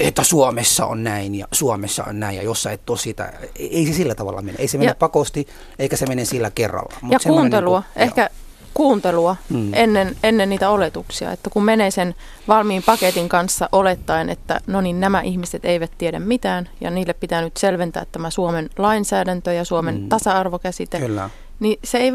[0.00, 3.32] että Suomessa on näin ja Suomessa on näin ja jos sä et ole sitä.
[3.58, 4.58] Ei se sillä tavalla mene.
[4.58, 5.46] Ei se mene ja, pakosti,
[5.78, 6.94] eikä se mene sillä kerralla.
[7.02, 7.78] Mut ja kuuntelua.
[7.78, 9.74] Niin kuin, ehkä joo kuuntelua mm.
[9.74, 11.32] ennen, ennen niitä oletuksia.
[11.32, 12.14] Että kun menee sen
[12.48, 17.40] valmiin paketin kanssa olettaen, että no niin, nämä ihmiset eivät tiedä mitään ja niille pitää
[17.42, 20.08] nyt selventää tämä Suomen lainsäädäntö ja Suomen mm.
[20.08, 21.30] tasa-arvokäsite, Kyllä.
[21.60, 22.12] niin se ei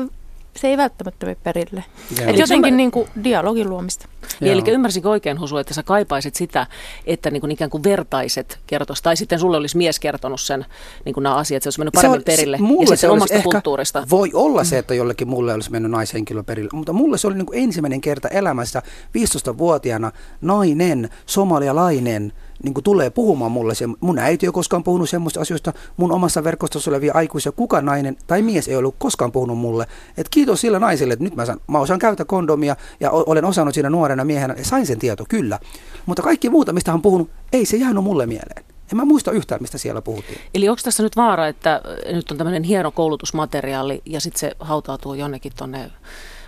[0.55, 1.83] se ei välttämättä mene perille.
[2.27, 2.77] Et jotenkin mä...
[2.77, 4.07] niin kuin dialogin luomista.
[4.39, 6.67] Niin, eli ymmärsinkö oikein Husu, että sä kaipaisit sitä,
[7.05, 10.65] että niin kuin ikään kuin vertaiset kertoisi, tai sitten sulle olisi mies kertonut sen,
[11.05, 13.41] niin kuin nämä asiat, se olisi mennyt paremmin se on, perille, mulle ja se omasta
[13.41, 14.07] kulttuurista.
[14.09, 17.45] Voi olla se, että jollekin mulle olisi mennyt naishenkilö perille, mutta mulle se oli niin
[17.45, 18.81] kuin ensimmäinen kerta elämässä
[19.17, 22.33] 15-vuotiaana nainen, somalialainen,
[22.65, 23.75] niin kuin tulee puhumaan mulle.
[23.75, 27.81] Se, mun äiti ei ole koskaan puhunut semmoista asioista, mun omassa verkostossa olevia aikuisia, kuka
[27.81, 29.87] nainen tai mies ei ollut koskaan puhunut mulle.
[30.17, 33.73] Et kiitos sillä naiselle, että nyt mä, saan, mä osaan käyttää kondomia ja olen osannut
[33.73, 35.59] siinä nuorena miehenä ja sain sen tieto, kyllä.
[36.05, 38.65] Mutta kaikki muuta, mistä hän on puhunut, ei se jäänyt mulle mieleen.
[38.91, 40.39] En mä muista yhtään, mistä siellä puhuttiin.
[40.53, 45.13] Eli onko tässä nyt vaara, että nyt on tämmöinen hieno koulutusmateriaali ja sitten se hautautuu
[45.13, 45.91] jonnekin tuonne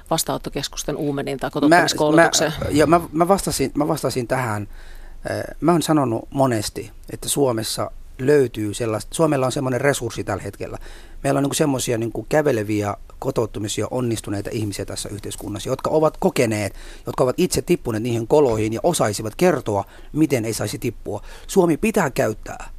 [0.10, 2.54] vastaanottokeskusten uumeniin tai kotouttamiskoulutukseen?
[2.60, 4.68] Mä, mä, mä, mä, vastasin, mä vastasin tähän
[5.62, 10.78] Mä oon sanonut monesti, että Suomessa löytyy sellaista, Suomella on semmoinen resurssi tällä hetkellä.
[11.24, 16.74] Meillä on niin semmoisia niin käveleviä, kotouttumisia, onnistuneita ihmisiä tässä yhteiskunnassa, jotka ovat kokeneet,
[17.06, 21.22] jotka ovat itse tippuneet niihin koloihin ja osaisivat kertoa, miten ei saisi tippua.
[21.48, 22.70] Suomi pitää käyttää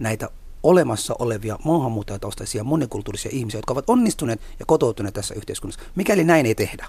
[0.00, 0.28] näitä
[0.62, 5.80] olemassa olevia maahanmuuttajataustaisia monikulttuurisia ihmisiä, jotka ovat onnistuneet ja kotoutuneet tässä yhteiskunnassa.
[5.94, 6.86] Mikäli näin ei tehdä,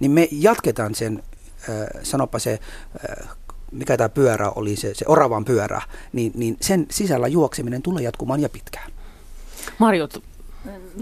[0.00, 1.22] niin me jatketaan sen,
[1.68, 2.60] äh, sanopa se
[3.20, 3.28] äh,
[3.72, 8.40] mikä tämä pyörä oli, se, se oravan pyörä, niin, niin sen sisällä juokseminen tulee jatkumaan
[8.40, 8.92] ja pitkään.
[9.78, 10.22] Marjut,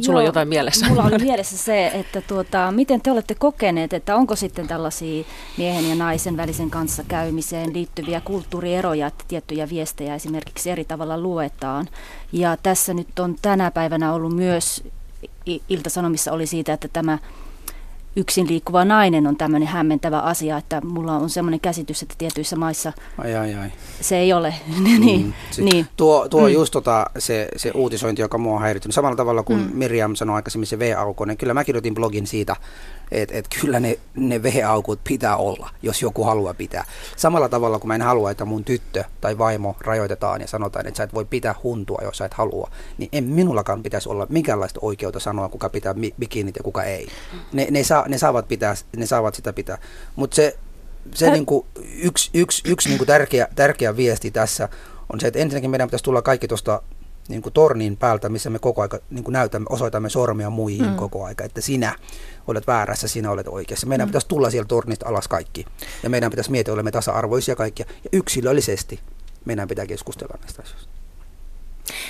[0.01, 0.89] Sulla on jotain mielessä.
[0.89, 5.25] Mulla oli mielessä se, että tuota, miten te olette kokeneet, että onko sitten tällaisia
[5.59, 11.89] miehen ja naisen välisen kanssa käymiseen liittyviä kulttuurieroja, että tiettyjä viestejä esimerkiksi eri tavalla luetaan.
[12.33, 14.85] Ja tässä nyt on tänä päivänä ollut myös,
[15.69, 17.19] Ilta-Sanomissa oli siitä, että tämä
[18.17, 22.93] yksin liikkuva nainen on tämmöinen hämmentävä asia, että mulla on semmoinen käsitys, että tietyissä maissa
[23.19, 23.69] ai, ai, ai.
[24.01, 24.55] se ei ole.
[24.99, 25.65] niin, mm.
[25.65, 25.87] niin.
[25.97, 26.55] Tuo, tuo mm.
[26.55, 28.95] just tota, se, se uutisointi, joka mua on häiritynyt.
[28.95, 29.71] Samalla tavalla kuin mm.
[29.73, 31.37] Miriam sanoi aikaisemmin se V-aukonen.
[31.37, 32.57] Kyllä mä kirjoitin blogin siitä,
[33.11, 36.85] että et kyllä ne, ne V-aukut pitää olla, jos joku haluaa pitää.
[37.17, 40.99] Samalla tavalla kuin mä en halua, että mun tyttö tai vaimo rajoitetaan ja sanotaan, että
[40.99, 44.81] sä et voi pitää huntua, jos sä et halua, niin en minullakaan pitäisi olla minkäänlaista
[44.83, 47.09] oikeutta sanoa, kuka pitää bikinit ja kuka ei.
[47.53, 49.79] Ne, ne, saa, ne, saavat, pitää, ne saavat sitä pitää.
[50.17, 50.57] Mutta se,
[51.15, 51.67] se niinku,
[52.03, 54.69] yksi, yksi, yksi niinku tärkeä, tärkeä viesti tässä
[55.13, 56.83] on se, että ensinnäkin meidän pitäisi tulla kaikki tuosta
[57.29, 60.97] niin kuin tornin päältä, missä me koko aika niin kuin näytämme, osoitamme sormia muihin mm.
[60.97, 61.95] koko aika, että sinä
[62.47, 63.87] olet väärässä, sinä olet oikeassa.
[63.87, 64.09] Meidän mm.
[64.09, 65.67] pitäisi tulla sieltä tornista alas kaikki.
[66.03, 67.87] Ja meidän pitäisi miettiä, olemme tasa-arvoisia kaikkia.
[68.05, 69.01] Ja yksilöllisesti
[69.45, 70.97] meidän pitää keskustella näistä asioista.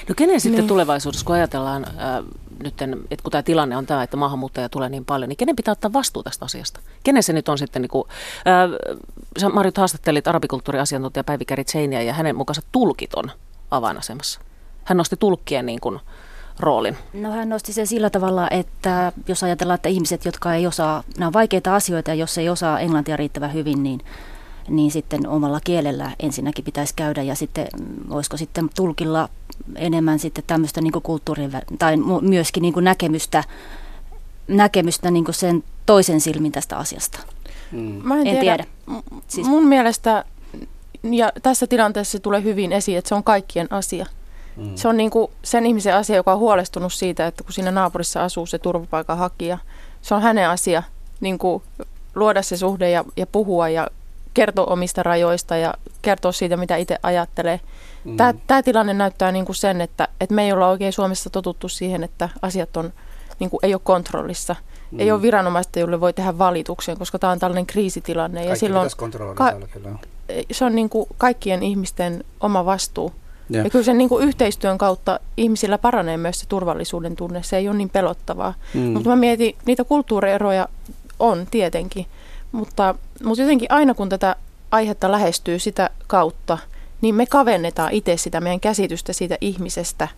[0.08, 0.68] No kenen sitten niin.
[0.68, 2.24] tulevaisuudessa, kun ajatellaan äh,
[2.62, 2.74] nyt,
[3.10, 5.92] että kun tämä tilanne on tämä, että maahanmuuttajia tulee niin paljon, niin kenen pitää ottaa
[5.92, 6.80] vastuu tästä asiasta?
[7.02, 8.04] Kenen se nyt on sitten, niin kuin,
[8.36, 8.96] äh,
[9.38, 13.30] sä Marjut haastattelit arabikulttuuriasiantuntija Päivi Kärit Seiniä ja hänen mukaansa tulkit on
[13.70, 14.40] avainasemassa.
[14.86, 16.00] Hän nosti tulkkien niin kuin,
[16.60, 16.96] roolin?
[17.14, 21.26] No hän nosti sen sillä tavalla, että jos ajatellaan, että ihmiset, jotka ei osaa, nämä
[21.26, 24.00] on vaikeita asioita ja jos ei osaa englantia riittävän hyvin, niin
[24.68, 29.28] niin sitten omalla kielellä ensinnäkin pitäisi käydä ja sitten mm, olisiko sitten tulkilla
[29.74, 33.44] enemmän sitten tämmöistä niin kulttuurin tai myöskin niin näkemystä,
[34.48, 37.18] näkemystä niin sen toisen silmin tästä asiasta.
[37.72, 38.00] Mm.
[38.02, 38.40] Mä en, en tiedä.
[38.40, 39.02] tiedä.
[39.28, 39.46] Siis...
[39.46, 40.24] Mun mielestä,
[41.02, 44.06] ja tässä tilanteessa se tulee hyvin esiin, että se on kaikkien asia.
[44.56, 44.72] Mm.
[44.74, 48.24] Se on niin kuin sen ihmisen asia, joka on huolestunut siitä, että kun siinä naapurissa
[48.24, 49.58] asuu se turvapaikanhakija,
[50.02, 50.82] se on hänen asia
[51.20, 51.62] niin kuin
[52.14, 53.88] luoda se suhde ja, ja puhua ja
[54.34, 57.60] kertoa omista rajoista ja kertoa siitä, mitä itse ajattelee.
[58.04, 58.16] Mm.
[58.16, 61.68] Tämä, tämä tilanne näyttää niin kuin sen, että, että me ei olla oikein Suomessa totuttu
[61.68, 62.92] siihen, että asiat on,
[63.38, 64.56] niin kuin, ei ole kontrollissa.
[64.90, 65.00] Mm.
[65.00, 68.40] Ei ole viranomaista, jolle voi tehdä valituksen, koska tämä on tällainen kriisitilanne.
[68.40, 68.90] Kaikki ja silloin,
[69.34, 69.52] ka-
[70.52, 73.12] se on niin kuin kaikkien ihmisten oma vastuu.
[73.50, 77.42] Ja, ja kyllä sen niin kuin yhteistyön kautta ihmisillä paranee myös se turvallisuuden tunne.
[77.42, 78.54] Se ei ole niin pelottavaa.
[78.74, 78.80] Mm.
[78.80, 80.68] Mutta mä mietin, niitä kulttuurieroja
[81.18, 82.06] on tietenkin.
[82.52, 84.36] Mutta, mutta jotenkin aina kun tätä
[84.70, 86.58] aihetta lähestyy sitä kautta,
[87.00, 90.08] niin me kavennetaan itse sitä meidän käsitystä siitä ihmisestä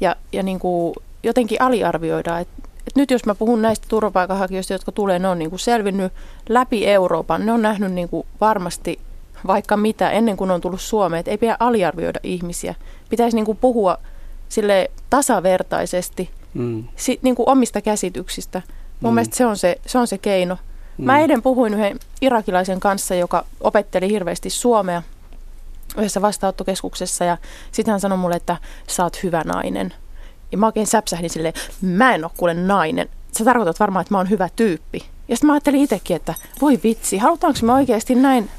[0.00, 4.92] ja, ja niin kuin jotenkin aliarvioidaan, että et nyt jos mä puhun näistä turvapaikanhakijoista, jotka
[4.92, 6.12] tulee, ne on niin kuin selvinnyt
[6.48, 8.98] läpi Euroopan, ne on nähnyt niin kuin varmasti
[9.46, 12.74] vaikka mitä ennen kuin on tullut Suomeen, että ei pidä aliarvioida ihmisiä.
[13.08, 13.98] Pitäisi niin kuin puhua
[14.48, 16.84] sille tasavertaisesti mm.
[16.96, 18.62] si, niin kuin omista käsityksistä.
[19.00, 19.14] Mun mm.
[19.14, 20.58] mielestä se on se, se on se keino.
[20.98, 21.04] Mm.
[21.04, 25.02] Mä eilen puhuin yhden irakilaisen kanssa, joka opetteli hirveästi suomea
[25.96, 27.38] yhdessä vastaanottokeskuksessa ja
[27.72, 28.56] sitten hän sanoi mulle, että
[28.86, 29.94] sä oot hyvä nainen.
[30.52, 33.08] Ja mä oikein säpsähdin silleen, mä en ole kuule nainen.
[33.38, 35.06] Sä tarkoitat varmaan, että mä oon hyvä tyyppi.
[35.28, 38.50] Ja sitten mä ajattelin itsekin, että voi vitsi, halutaanko me oikeasti näin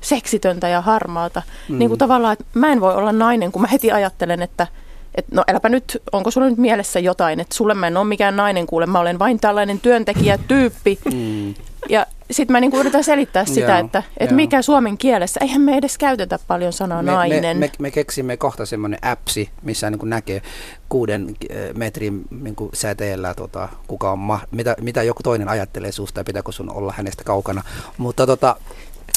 [0.00, 1.42] seksitöntä ja harmaata.
[1.68, 1.78] Mm.
[1.78, 4.66] Niin kuin tavallaan, että mä en voi olla nainen, kun mä heti ajattelen, että
[5.14, 8.36] et no äläpä nyt, onko sulla nyt mielessä jotain, että sulle mä en ole mikään
[8.36, 10.98] nainen kuule, mä olen vain tällainen työntekijätyyppi.
[11.14, 11.54] Mm.
[11.88, 15.76] Ja sitten mä niinku yritän selittää sitä, joo, että, että mikä suomen kielessä, eihän me
[15.76, 17.56] edes käytetä paljon sanaa me, nainen.
[17.56, 20.42] Me, me, me keksimme kohta semmoinen appsi, missä niin näkee
[20.88, 26.20] kuuden eh, metrin niin säteellä, tota, kuka on ma- mitä, mitä joku toinen ajattelee susta
[26.20, 27.62] ja pitääkö sun olla hänestä kaukana.
[27.98, 28.26] Mutta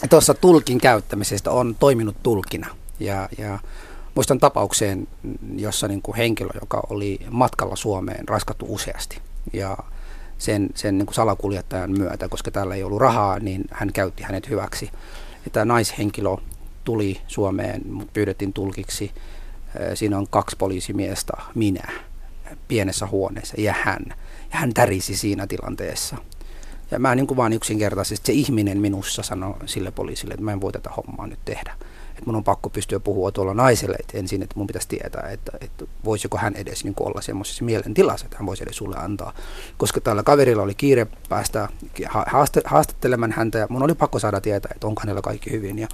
[0.09, 2.67] tuossa tulkin käyttämisestä on toiminut tulkina
[2.99, 3.59] ja, ja
[4.15, 5.07] Muistan tapaukseen,
[5.55, 9.17] jossa niin kuin henkilö, joka oli matkalla Suomeen, raskattu useasti.
[9.53, 9.77] Ja
[10.37, 14.49] sen, sen niin kuin salakuljettajan myötä, koska täällä ei ollut rahaa, niin hän käytti hänet
[14.49, 14.89] hyväksi.
[15.45, 16.29] Ja tämä naishenkilö
[16.83, 17.81] tuli Suomeen,
[18.13, 19.11] pyydettiin tulkiksi.
[19.93, 21.91] Siinä on kaksi poliisimiestä, minä,
[22.67, 24.05] pienessä huoneessa ja hän.
[24.51, 26.17] Ja hän tärisi siinä tilanteessa.
[26.93, 30.61] Ja mä niin kuin vaan yksinkertaisesti, se ihminen minussa sanoi sille poliisille, että mä en
[30.61, 31.75] voi tätä hommaa nyt tehdä
[32.23, 35.51] että mun on pakko pystyä puhua tuolla naiselle että ensin, että mun pitäisi tietää, että,
[35.61, 39.33] että voisiko hän edes niin kuin olla semmoisessa mielentilassa, että hän voisi edes sulle antaa.
[39.77, 41.69] Koska tällä kaverilla oli kiire päästä
[42.65, 45.79] haastattelemaan häntä ja mun oli pakko saada tietää, että onko hänellä kaikki hyvin.
[45.79, 45.87] Ja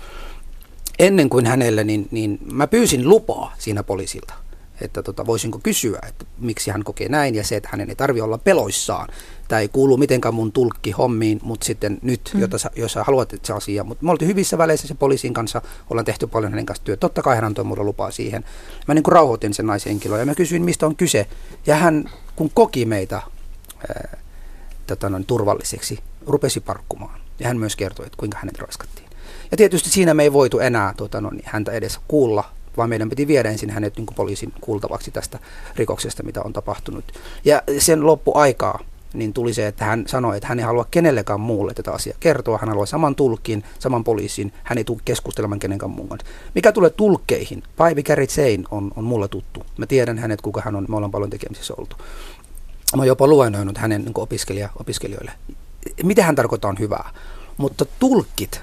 [0.99, 4.33] ennen kuin hänelle, niin, niin mä pyysin lupaa siinä poliisilta
[4.81, 8.23] että tota, voisinko kysyä, että miksi hän kokee näin ja se, että hänen ei tarvitse
[8.23, 9.09] olla peloissaan.
[9.47, 12.39] Tämä ei kuulu mitenkään mun tulkki hommiin, mutta sitten nyt, mm.
[12.39, 13.83] jota sä, jos sä haluat että se asia.
[13.83, 16.99] Mutta me oltiin hyvissä väleissä se poliisin kanssa, ollaan tehty paljon hänen kanssa työtä.
[16.99, 18.45] Totta kai hän antoi mulle lupaa siihen.
[18.87, 21.27] Mä niin kuin rauhoitin sen naishenkilön ja mä kysyin, mistä on kyse.
[21.65, 24.17] Ja hän, kun koki meitä ää,
[24.87, 27.19] tota noin, turvalliseksi, rupesi parkkumaan.
[27.39, 29.09] Ja hän myös kertoi, että kuinka hänet raskattiin.
[29.51, 32.43] Ja tietysti siinä me ei voitu enää tota, no, häntä edes kuulla
[32.79, 35.39] vaan meidän piti viedä ensin hänet niin poliisin kuultavaksi tästä
[35.75, 37.03] rikoksesta, mitä on tapahtunut.
[37.45, 38.79] Ja sen loppuaikaa
[39.13, 42.57] niin tuli se, että hän sanoi, että hän ei halua kenellekään muulle tätä asiaa kertoa.
[42.57, 44.53] Hän haluaa saman tulkin, saman poliisin.
[44.63, 46.27] Hän ei tule keskustelemaan kenenkään muun kanssa.
[46.55, 47.63] Mikä tulee tulkkeihin?
[47.77, 49.65] Päivi Käritsein on, on mulle tuttu.
[49.77, 50.85] Mä tiedän hänet, kuka hän on.
[50.89, 51.95] Me ollaan paljon tekemisissä oltu.
[52.95, 55.31] Mä oon jopa luennoinut hänen niin opiskelija, opiskelijoille.
[56.03, 57.09] Mitä hän tarkoittaa on hyvää.
[57.57, 58.61] Mutta tulkit,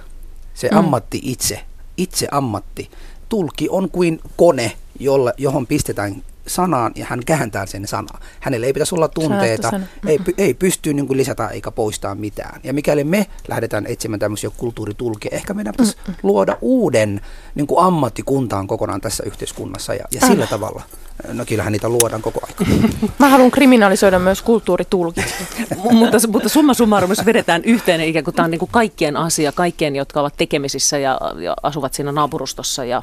[0.54, 0.76] se mm.
[0.78, 1.62] ammatti itse,
[1.96, 2.90] itse ammatti,
[3.28, 8.20] tulkki on kuin kone, jolle, johon pistetään sanaan ja hän kääntää sen sanaa.
[8.40, 12.60] Hänellä ei pitäisi olla tunteita, ei, ei pysty niin kuin lisätä eikä poistaa mitään.
[12.64, 16.16] Ja mikäli me lähdetään etsimään tämmöisiä kulttuuritulkia, ehkä meidän pitäisi Mm-mm.
[16.22, 17.20] luoda uuden
[17.54, 20.82] niin kuin ammattikuntaan kokonaan tässä yhteiskunnassa ja, ja sillä tavalla.
[21.32, 22.90] No kyllähän niitä luodaan koko ajan.
[23.18, 25.34] Mä haluan kriminalisoida myös kulttuuritulkit.
[25.90, 29.52] mutta, mutta summa summarum, jos vedetään yhteen, ikään kuin tämä on niin kuin kaikkien asia,
[29.52, 33.02] kaikkien, jotka ovat tekemisissä ja, ja asuvat siinä naapurustossa ja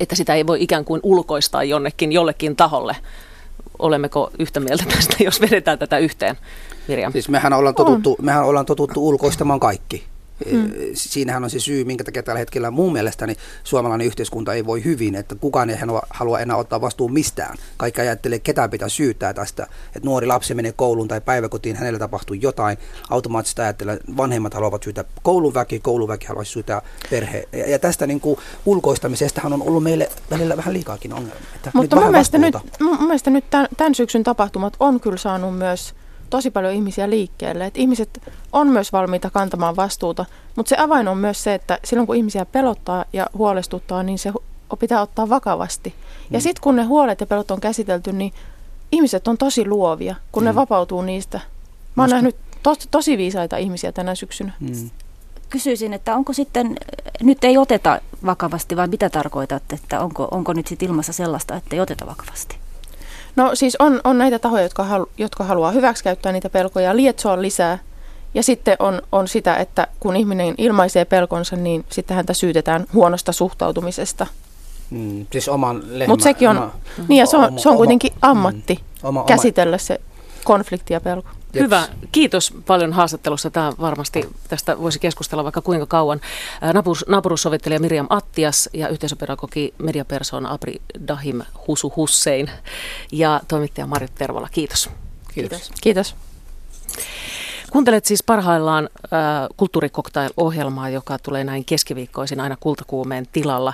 [0.00, 2.96] että sitä ei voi ikään kuin ulkoistaa jonnekin jollekin taholle.
[3.78, 6.36] Olemmeko yhtä mieltä tästä, jos vedetään tätä yhteen,
[6.88, 7.12] Mirjam?
[7.12, 10.04] Siis mehän ollaan totuttu, mehän ollaan totuttu ulkoistamaan kaikki.
[10.52, 10.70] Mm.
[10.94, 15.14] Siinähän on se syy, minkä takia tällä hetkellä mun mielestäni suomalainen yhteiskunta ei voi hyvin,
[15.14, 15.76] että kukaan ei
[16.10, 17.56] halua enää ottaa vastuun mistään.
[17.76, 22.34] Kaikki ajattelee, ketään pitää syyttää tästä, että nuori lapsi menee kouluun tai päiväkotiin, hänellä tapahtuu
[22.34, 22.78] jotain.
[23.10, 27.48] Automaattisesti ajattelee, että vanhemmat haluavat syytää kouluväki, kouluväki haluaisi syyttää perhe.
[27.52, 31.42] Ja, ja tästä niin kuin ulkoistamisestahan on ollut meille välillä vähän liikaakin ongelmia.
[31.74, 35.94] Mutta mun mielestä, nyt, mun mielestä nyt tämän, tämän syksyn tapahtumat on kyllä saanut myös
[36.30, 37.66] tosi paljon ihmisiä liikkeelle.
[37.66, 40.24] Et ihmiset on myös valmiita kantamaan vastuuta,
[40.56, 44.32] mutta se avain on myös se, että silloin kun ihmisiä pelottaa ja huolestuttaa, niin se
[44.78, 45.94] pitää ottaa vakavasti.
[46.30, 46.42] Ja mm.
[46.42, 48.32] sitten kun ne huolet ja pelot on käsitelty, niin
[48.92, 50.46] ihmiset on tosi luovia, kun mm.
[50.46, 51.40] ne vapautuu niistä.
[51.94, 54.52] Mä oon nähnyt tos, tosi viisaita ihmisiä tänä syksynä.
[54.60, 54.90] Mm.
[55.50, 56.76] Kysyisin, että onko sitten,
[57.22, 61.76] nyt ei oteta vakavasti, vai mitä tarkoitatte, että onko, onko nyt sitten ilmassa sellaista, että
[61.76, 62.59] ei oteta vakavasti?
[63.36, 67.78] No siis on, on näitä tahoja, jotka, halu, jotka haluaa hyväksikäyttää niitä pelkoja, lietsoa lisää.
[68.34, 73.32] Ja sitten on, on sitä, että kun ihminen ilmaisee pelkonsa, niin sitten häntä syytetään huonosta
[73.32, 74.26] suhtautumisesta.
[74.90, 76.12] Mm, siis oman lehmän...
[76.12, 76.72] Mutta sekin on, oma,
[77.08, 80.00] niin ja se on, se on kuitenkin ammatti mm, oma, käsitellä se
[80.44, 81.28] konflikti ja pelko.
[81.54, 81.64] Jeps.
[81.64, 81.88] Hyvä.
[82.12, 83.50] Kiitos paljon haastattelussa.
[83.50, 86.20] Tämä varmasti tästä voisi keskustella vaikka kuinka kauan.
[86.72, 90.74] Napurus, napurussovittelija Miriam Attias ja yhteisöpedagogi mediapersona Abri
[91.08, 92.50] Dahim Husu Hussein
[93.12, 94.48] ja toimittaja Marit Tervola.
[94.52, 94.90] Kiitos.
[95.34, 95.70] Kiitos.
[95.80, 96.14] Kiitos.
[97.70, 99.10] Kuuntelet siis parhaillaan äh,
[99.56, 103.72] kulttuurikoktail-ohjelmaa, joka tulee näin keskiviikkoisin aina kultakuumeen tilalla.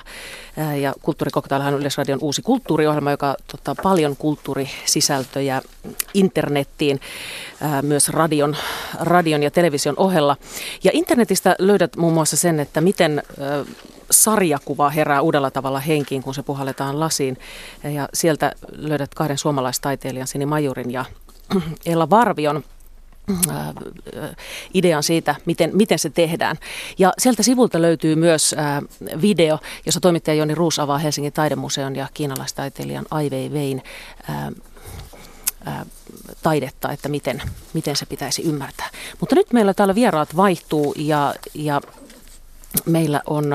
[0.59, 5.61] Äh, ja kulttuurikoktailhan on Yleisradion uusi kulttuuriohjelma, joka ottaa paljon kulttuurisisältöjä
[6.13, 6.99] internettiin,
[7.61, 8.55] äh, myös radion,
[8.99, 10.35] radion ja television ohella.
[10.83, 13.75] Ja internetistä löydät muun muassa sen, että miten äh,
[14.11, 17.37] sarjakuva herää uudella tavalla henkiin, kun se puhalletaan lasiin.
[17.83, 21.05] Ja sieltä löydät kahden suomalaistaiteilijan, Sini Majurin ja
[21.85, 22.63] Ella Varvion–
[23.29, 24.35] Äh,
[24.73, 26.57] idean siitä, miten, miten se tehdään.
[26.97, 28.83] Ja sieltä sivulta löytyy myös äh,
[29.21, 33.83] video, jossa toimittaja Joni Ruus avaa Helsingin taidemuseon ja kiinalaistaiteilijan Ai Weiwein
[34.29, 35.85] äh,
[36.43, 37.41] taidetta, että miten,
[37.73, 38.89] miten se pitäisi ymmärtää.
[39.19, 41.81] Mutta nyt meillä täällä vieraat vaihtuu ja, ja
[42.85, 43.45] meillä on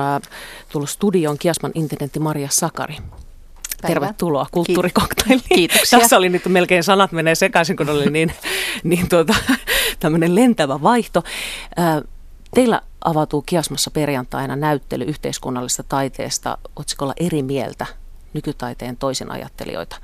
[0.69, 2.97] tullut studion Kiasman intendentti Maria Sakari.
[3.83, 3.99] Päivä.
[3.99, 5.43] Tervetuloa kulttuurikoktailiin.
[5.55, 5.99] Kiitoksia.
[5.99, 8.33] Tässä oli nyt melkein sanat menee sekaisin, kun oli niin,
[8.83, 9.35] niin tuota,
[9.99, 11.23] tämmöinen lentävä vaihto.
[12.53, 17.85] Teillä avautuu Kiasmassa perjantaina näyttely yhteiskunnallisesta taiteesta otsikolla Eri mieltä,
[18.33, 19.95] nykytaiteen toisin ajattelijoita.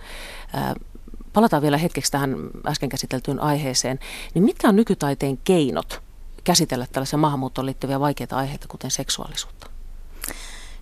[1.34, 4.00] Palataan vielä hetkeksi tähän äsken käsiteltyyn aiheeseen.
[4.34, 6.02] Niin mitkä on nykytaiteen keinot
[6.44, 9.70] käsitellä tällaisia maahanmuuttoon liittyviä vaikeita aiheita, kuten seksuaalisuutta?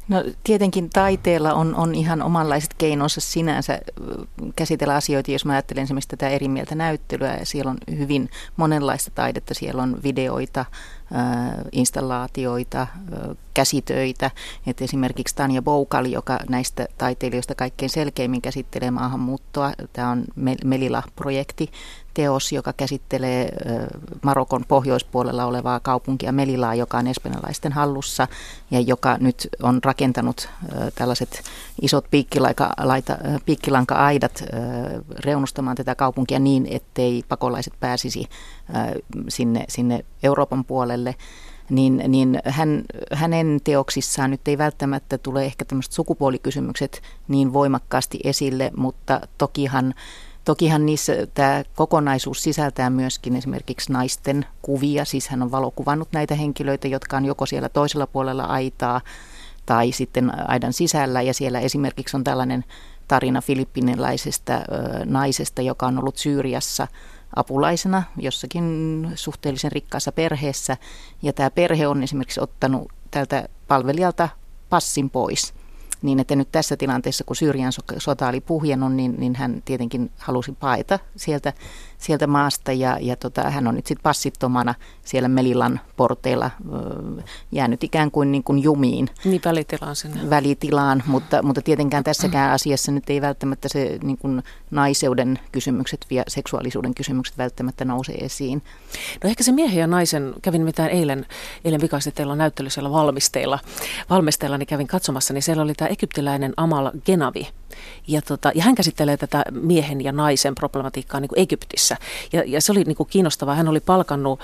[0.07, 3.79] No tietenkin taiteella on, on ihan omanlaiset keinonsa sinänsä
[4.55, 7.39] käsitellä asioita, jos mä ajattelen esimerkiksi tätä eri mieltä näyttelyä.
[7.43, 10.65] Siellä on hyvin monenlaista taidetta, siellä on videoita,
[11.71, 12.87] installaatioita,
[13.53, 14.31] käsitöitä.
[14.67, 20.23] Et esimerkiksi Tanja Boukali, joka näistä taiteilijoista kaikkein selkeimmin käsittelee maahanmuuttoa, tämä on
[20.65, 21.71] Melila-projekti,
[22.13, 23.51] teos, joka käsittelee
[24.23, 28.27] Marokon pohjoispuolella olevaa kaupunkia Melilaa, joka on espanjalaisten hallussa
[28.71, 30.49] ja joka nyt on rakentanut
[30.95, 31.41] tällaiset
[31.81, 32.05] isot
[33.45, 34.43] piikkilanka-aidat
[35.19, 38.29] reunustamaan tätä kaupunkia niin, ettei pakolaiset pääsisi
[39.29, 41.15] sinne, sinne Euroopan puolelle
[41.69, 48.71] niin, niin hän, hänen teoksissaan nyt ei välttämättä tule ehkä tämmöiset sukupuolikysymykset niin voimakkaasti esille,
[48.75, 49.93] mutta tokihan
[50.47, 56.87] Tokihan niissä tämä kokonaisuus sisältää myöskin esimerkiksi naisten kuvia, siis hän on valokuvannut näitä henkilöitä,
[56.87, 59.01] jotka on joko siellä toisella puolella aitaa
[59.65, 61.21] tai sitten aidan sisällä.
[61.21, 62.63] Ja siellä esimerkiksi on tällainen
[63.07, 64.65] tarina filippiniläisestä
[65.05, 66.87] naisesta, joka on ollut Syyriassa
[67.39, 70.77] apulaisena jossakin suhteellisen rikkaassa perheessä.
[71.21, 74.29] Ja tämä perhe on esimerkiksi ottanut tältä palvelijalta
[74.69, 75.53] passin pois.
[76.01, 80.51] Niin että nyt tässä tilanteessa, kun Syyrian sota oli puhjennut, niin, niin hän tietenkin halusi
[80.51, 81.53] paeta sieltä,
[81.97, 86.51] sieltä maasta ja, ja tota, hän on nyt sitten passittomana siellä Melilan porteilla
[87.51, 89.09] jäänyt ikään kuin, niin kuin jumiin.
[89.25, 90.29] Niin välitilaan sinne.
[90.29, 96.23] Välitilaan, mutta, mutta tietenkään tässäkään asiassa nyt ei välttämättä se niin kuin naiseuden kysymykset ja
[96.27, 98.63] seksuaalisuuden kysymykset välttämättä nouse esiin.
[99.23, 101.25] No ehkä se miehen ja naisen, kävin mitään eilen,
[101.65, 103.59] eilen vikaisesti teillä on näyttely siellä valmisteilla,
[104.09, 107.47] valmisteilla, niin kävin katsomassa, niin siellä oli tämä egyptiläinen Amal Genavi,
[108.07, 111.97] ja, tota, ja hän käsittelee tätä miehen ja naisen problematiikkaa niin kuin Egyptissä.
[112.33, 113.55] Ja, ja se oli niin kuin kiinnostavaa.
[113.55, 114.39] Hän oli palkannut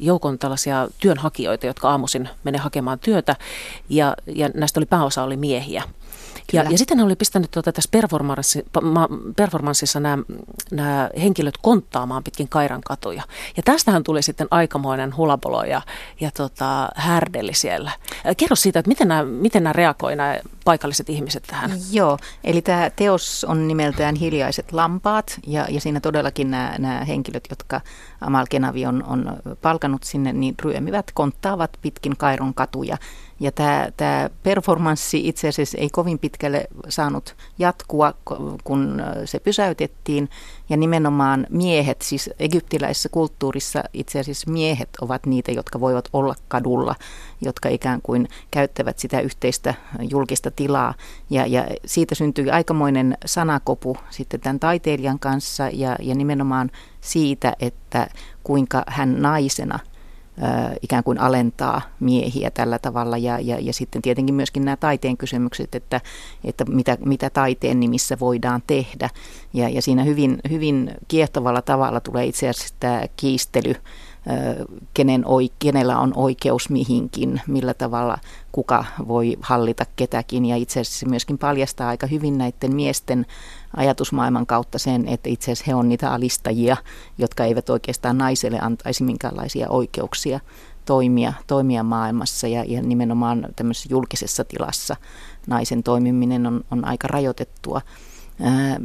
[0.00, 3.36] joukon tällaisia työnhakijoita, jotka aamuisin menee hakemaan työtä.
[3.88, 5.82] Ja, ja näistä oli pääosa oli miehiä.
[6.52, 8.64] Ja, ja sitten hän oli pistänyt tuota tässä performanssi,
[9.36, 10.18] performanssissa nämä,
[10.70, 13.22] nämä henkilöt konttaamaan pitkin Kairan katuja.
[13.56, 15.82] Ja tästähän tuli sitten aikamoinen hulapolo ja,
[16.20, 17.90] ja tota, härdeli siellä.
[18.36, 21.70] Kerro siitä, että miten nämä, miten nämä reagoi nämä paikalliset ihmiset tähän?
[21.90, 27.44] Joo, eli tämä teos on nimeltään Hiljaiset lampaat ja, ja siinä todellakin nämä, nämä henkilöt,
[27.50, 27.80] jotka
[28.20, 32.96] Amal Kenavi on, on palkanut sinne, niin ryömivät, konttaavat pitkin Kairon katuja
[33.40, 38.14] ja tämä, tämä performanssi itse asiassa ei kovin pitkälle saanut jatkua,
[38.64, 40.28] kun se pysäytettiin.
[40.68, 46.94] Ja nimenomaan miehet, siis egyptiläisessä kulttuurissa itse asiassa miehet ovat niitä, jotka voivat olla kadulla,
[47.40, 49.74] jotka ikään kuin käyttävät sitä yhteistä
[50.10, 50.94] julkista tilaa.
[51.30, 56.70] Ja, ja siitä syntyi aikamoinen sanakopu sitten tämän taiteilijan kanssa ja, ja nimenomaan
[57.00, 58.08] siitä, että
[58.44, 59.78] kuinka hän naisena–
[60.82, 63.16] ikään kuin alentaa miehiä tällä tavalla.
[63.18, 66.00] Ja, ja, ja sitten tietenkin myöskin nämä taiteen kysymykset, että,
[66.44, 69.10] että mitä, mitä taiteen nimissä voidaan tehdä.
[69.54, 73.74] Ja, ja siinä hyvin, hyvin kiehtovalla tavalla tulee itse asiassa tämä kiistely
[74.94, 75.24] kenen,
[75.58, 78.18] kenellä on oikeus mihinkin, millä tavalla
[78.52, 80.44] kuka voi hallita ketäkin.
[80.44, 83.26] Ja itse asiassa se myöskin paljastaa aika hyvin näiden miesten
[83.76, 86.76] ajatusmaailman kautta sen, että itse asiassa he on niitä alistajia,
[87.18, 90.40] jotka eivät oikeastaan naiselle antaisi minkäänlaisia oikeuksia
[90.84, 94.96] toimia, toimia maailmassa ja, ja nimenomaan tämmöisessä julkisessa tilassa
[95.46, 97.80] naisen toimiminen on, on aika rajoitettua.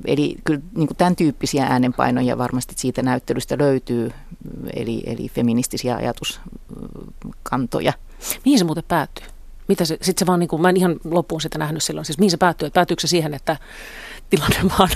[0.06, 4.12] Eli kyllä niin kuin tämän tyyppisiä äänenpainoja varmasti siitä näyttelystä löytyy,
[4.74, 7.94] eli, eli feministisiä ajatuskantoja.
[8.46, 9.26] Mihin se muuten päättyy?
[9.68, 12.18] Mitä se, sit se vaan, niin kuin, mä en ihan loppuun sitä nähnyt silloin, siis
[12.18, 12.70] mihin se päättyy?
[12.70, 13.58] Päätyykö se siihen, että
[14.30, 14.90] tilanne vaan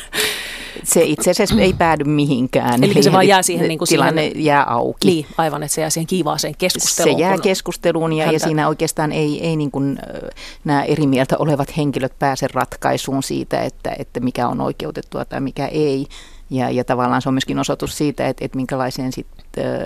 [0.83, 2.83] se itse asiassa ei päädy mihinkään.
[2.83, 5.07] Eli se vaan jää siihen niin kuin Tilanne siihen, jää auki.
[5.07, 7.17] Niin, aivan, että se jää siihen kiivaaseen keskusteluun.
[7.17, 9.99] Se jää keskusteluun ja, ja siinä oikeastaan ei, ei niin kuin,
[10.63, 15.67] nämä eri mieltä olevat henkilöt pääse ratkaisuun siitä, että, että mikä on oikeutettua tai mikä
[15.67, 16.05] ei.
[16.49, 19.27] Ja, ja tavallaan se on myöskin osoitus siitä, että, että minkälaiseen sit,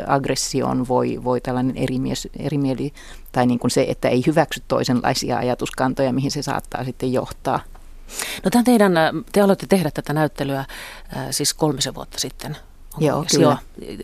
[0.08, 2.94] aggressioon voi, voi tällainen erimies, erimieli,
[3.32, 7.60] tai niin kuin se, että ei hyväksy toisenlaisia ajatuskantoja, mihin se saattaa sitten johtaa.
[8.44, 8.94] No tämän teidän,
[9.32, 10.68] te aloitte tehdä tätä näyttelyä äh,
[11.32, 12.58] siis kolmisen vuotta sitten.
[12.94, 13.44] Onko Joo, kyllä.
[13.44, 13.58] Joo,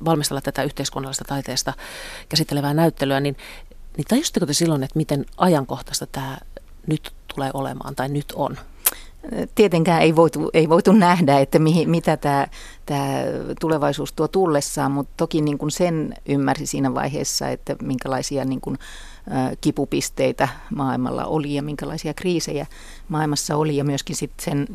[0.05, 1.73] valmistella tätä yhteiskunnallista taiteesta
[2.29, 3.37] käsittelevää näyttelyä, niin,
[3.97, 6.37] niin tajusitteko te silloin, että miten ajankohtaista tämä
[6.87, 8.57] nyt tulee olemaan tai nyt on?
[9.55, 12.47] Tietenkään ei voitu, ei voitu nähdä, että mihin, mitä tämä,
[12.85, 13.23] tämä
[13.59, 18.77] tulevaisuus tuo tullessaan, mutta toki niin kuin sen ymmärsi siinä vaiheessa, että minkälaisia niin kuin,
[19.61, 22.65] kipupisteitä maailmalla oli ja minkälaisia kriisejä
[23.09, 23.77] maailmassa oli.
[23.77, 24.67] Ja myöskin sitten sen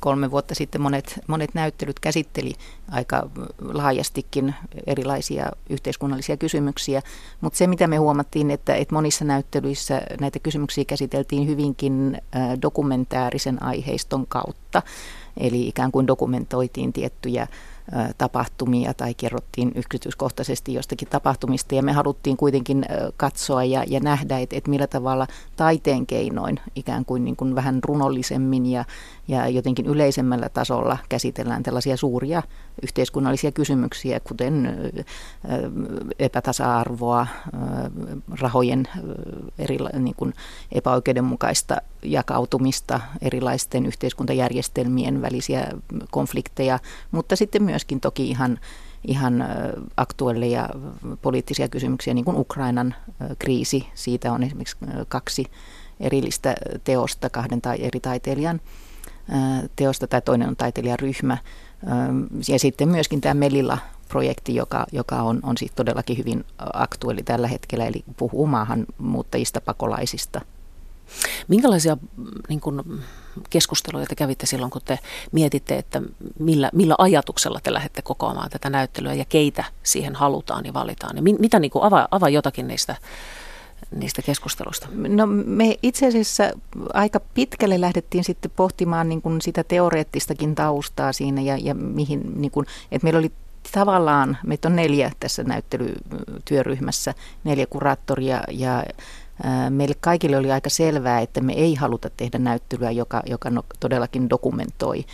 [0.00, 2.54] kolme vuotta sitten monet, monet näyttelyt käsitteli
[2.90, 3.30] aika
[3.60, 4.54] laajastikin
[4.86, 7.02] erilaisia yhteiskunnallisia kysymyksiä.
[7.40, 12.18] Mutta se, mitä me huomattiin, että, että monissa näyttelyissä näitä kysymyksiä käsiteltiin hyvinkin
[12.62, 14.82] dokumentaarisen aiheiston kautta.
[15.36, 17.46] Eli ikään kuin dokumentoitiin tiettyjä
[18.18, 21.74] tapahtumia tai kerrottiin yksityiskohtaisesti jostakin tapahtumista.
[21.74, 25.26] Ja me haluttiin kuitenkin katsoa ja, ja nähdä, että, että millä tavalla
[25.56, 28.84] taiteen keinoin ikään kuin, niin kuin vähän runollisemmin ja,
[29.30, 32.42] ja jotenkin yleisemmällä tasolla käsitellään tällaisia suuria
[32.82, 34.78] yhteiskunnallisia kysymyksiä, kuten
[36.18, 37.26] epätasa-arvoa,
[38.40, 38.88] rahojen
[39.58, 40.34] eri, niin kuin
[40.72, 45.66] epäoikeudenmukaista jakautumista, erilaisten yhteiskuntajärjestelmien välisiä
[46.10, 46.78] konflikteja,
[47.10, 48.58] mutta sitten myöskin toki ihan
[49.04, 49.44] ihan
[49.96, 50.68] aktuelleja
[51.22, 52.94] poliittisia kysymyksiä, niin kuin Ukrainan
[53.38, 53.86] kriisi.
[53.94, 54.76] Siitä on esimerkiksi
[55.08, 55.46] kaksi
[56.00, 56.54] erillistä
[56.84, 58.60] teosta kahden tai eri taiteilijan
[59.76, 61.38] teosta, tai toinen on taiteilijaryhmä.
[62.48, 67.86] Ja sitten myöskin tämä Melilla-projekti, joka, joka on, on siis todellakin hyvin aktuelli tällä hetkellä,
[67.86, 70.40] eli puhuu maahanmuuttajista, pakolaisista.
[71.48, 71.96] Minkälaisia
[72.48, 73.02] niin kun,
[73.50, 74.98] keskusteluja te kävitte silloin, kun te
[75.32, 76.02] mietitte, että
[76.38, 81.16] millä, millä ajatuksella te lähdette kokoamaan tätä näyttelyä ja keitä siihen halutaan ja valitaan?
[81.16, 82.96] Ja mitä niin kuin, avaa, avaa jotakin niistä
[83.94, 84.88] niistä keskustelusta?
[85.08, 86.44] No me itse asiassa
[86.94, 92.50] aika pitkälle lähdettiin sitten pohtimaan niin kuin sitä teoreettistakin taustaa siinä ja, ja mihin, niin
[92.50, 93.32] kuin, että meillä oli
[93.72, 97.14] tavallaan, meitä on neljä tässä näyttelytyöryhmässä,
[97.44, 98.84] neljä kuraattoria ja
[99.70, 104.30] Meille kaikille oli aika selvää, että me ei haluta tehdä näyttelyä, joka, joka no, todellakin
[104.30, 105.04] dokumentoi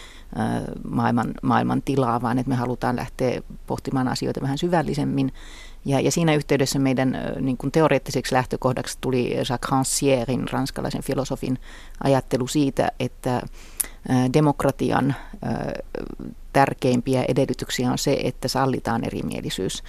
[0.89, 5.33] maailman, maailman tilaa, vaan että me halutaan lähteä pohtimaan asioita vähän syvällisemmin.
[5.87, 11.59] Ja, ja siinä yhteydessä meidän niin kuin teoreettiseksi lähtökohdaksi tuli Jacques Rancierin, ranskalaisen filosofin,
[12.05, 13.43] ajattelu siitä, että
[14.33, 15.15] demokratian
[16.53, 19.83] tärkeimpiä edellytyksiä on se, että sallitaan erimielisyys.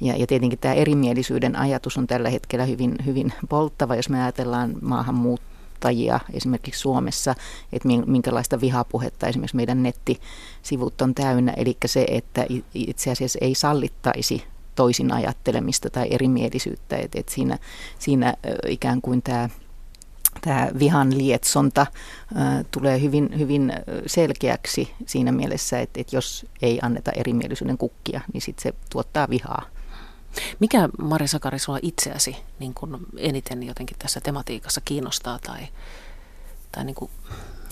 [0.00, 4.74] Ja, ja tietenkin tämä erimielisyyden ajatus on tällä hetkellä hyvin, hyvin polttava, jos me ajatellaan
[4.82, 7.34] maahanmuuttoa esimerkiksi Suomessa,
[7.72, 11.52] että minkälaista vihapuhetta esimerkiksi meidän nettisivut on täynnä.
[11.56, 14.44] Eli se, että itse asiassa ei sallittaisi
[14.74, 17.58] toisin ajattelemista tai erimielisyyttä, että et siinä,
[17.98, 18.34] siinä
[18.66, 19.48] ikään kuin tämä
[20.40, 23.72] tämä vihan lietsonta äh, tulee hyvin, hyvin
[24.06, 29.62] selkeäksi siinä mielessä, että, että jos ei anneta erimielisyyden kukkia, niin sitten se tuottaa vihaa.
[30.60, 35.68] Mikä Mari Sakari sinua itseäsi niin kun eniten jotenkin tässä tematiikassa kiinnostaa tai,
[36.72, 37.10] tai niin kuin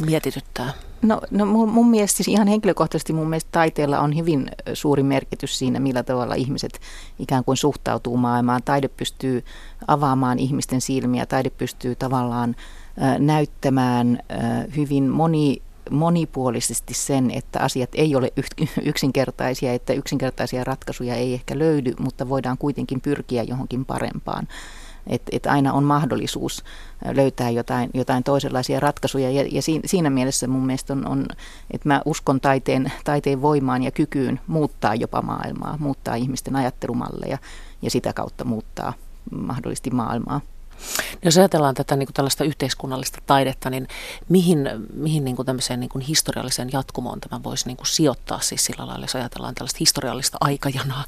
[0.07, 0.73] mietityttää?
[1.03, 5.59] No, no mun, mun mielestä siis ihan henkilökohtaisesti mun mielestä taiteella on hyvin suuri merkitys
[5.59, 6.81] siinä, millä tavalla ihmiset
[7.19, 8.63] ikään kuin suhtautuu maailmaan.
[8.65, 9.45] Taide pystyy
[9.89, 12.57] avaamaan ihmisten silmiä, taide pystyy tavallaan
[13.03, 18.33] äh, näyttämään äh, hyvin moni monipuolisesti sen, että asiat ei ole
[18.91, 24.49] yksinkertaisia, että yksinkertaisia ratkaisuja ei ehkä löydy, mutta voidaan kuitenkin pyrkiä johonkin parempaan.
[25.07, 26.65] Että et aina on mahdollisuus
[27.15, 31.27] löytää jotain, jotain toisenlaisia ratkaisuja ja, ja siinä mielessä mun mielestä on, on
[31.71, 37.39] että mä uskon taiteen, taiteen voimaan ja kykyyn muuttaa jopa maailmaa, muuttaa ihmisten ajattelumalleja
[37.83, 38.93] ja sitä kautta muuttaa
[39.31, 40.41] mahdollisesti maailmaa.
[41.25, 43.89] Jos ajatellaan tätä niin kuin tällaista yhteiskunnallista taidetta, niin
[44.29, 48.65] mihin, mihin niin kuin tämmöiseen niin kuin historialliseen jatkumoon tämä voisi niin kuin sijoittaa siis
[48.65, 51.05] sillä lailla, jos ajatellaan tällaista historiallista aikajanaa?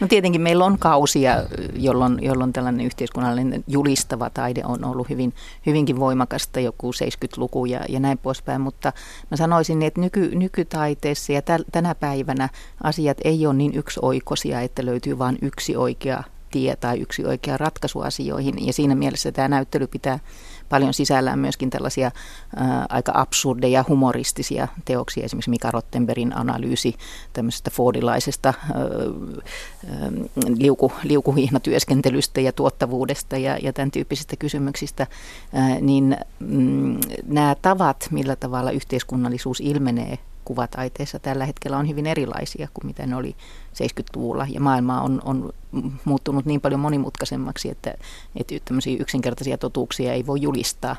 [0.00, 1.34] No tietenkin meillä on kausia,
[1.74, 5.34] jolloin, jolloin tällainen yhteiskunnallinen julistava taide on ollut hyvin,
[5.66, 8.92] hyvinkin voimakasta, joku 70-luku ja, ja näin poispäin, mutta
[9.30, 12.48] mä sanoisin, että nyky, nykytaiteessa ja täl, tänä päivänä
[12.82, 18.00] asiat ei ole niin yksioikoisia, että löytyy vain yksi oikea tie tai yksi oikea ratkaisu
[18.00, 18.66] asioihin.
[18.66, 20.18] Ja siinä mielessä tämä näyttely pitää
[20.68, 22.10] paljon sisällään myöskin tällaisia
[22.56, 25.24] ää, aika absurdeja, humoristisia teoksia.
[25.24, 26.94] Esimerkiksi Mika Rottenbergin analyysi
[27.32, 28.54] tämmöisestä fordilaisesta
[30.58, 35.06] liuku, liukuhihnatyöskentelystä ja tuottavuudesta ja, ja tämän tyyppisistä kysymyksistä.
[35.52, 42.68] Ää, niin mm, nämä tavat, millä tavalla yhteiskunnallisuus ilmenee kuvataiteessa tällä hetkellä on hyvin erilaisia
[42.74, 43.36] kuin mitä ne oli
[43.74, 44.46] 70-luvulla.
[44.50, 45.52] Ja maailma on, on
[46.04, 47.94] muuttunut niin paljon monimutkaisemmaksi, että,
[48.36, 50.96] että tämmöisiä yksinkertaisia totuuksia ei voi julistaa.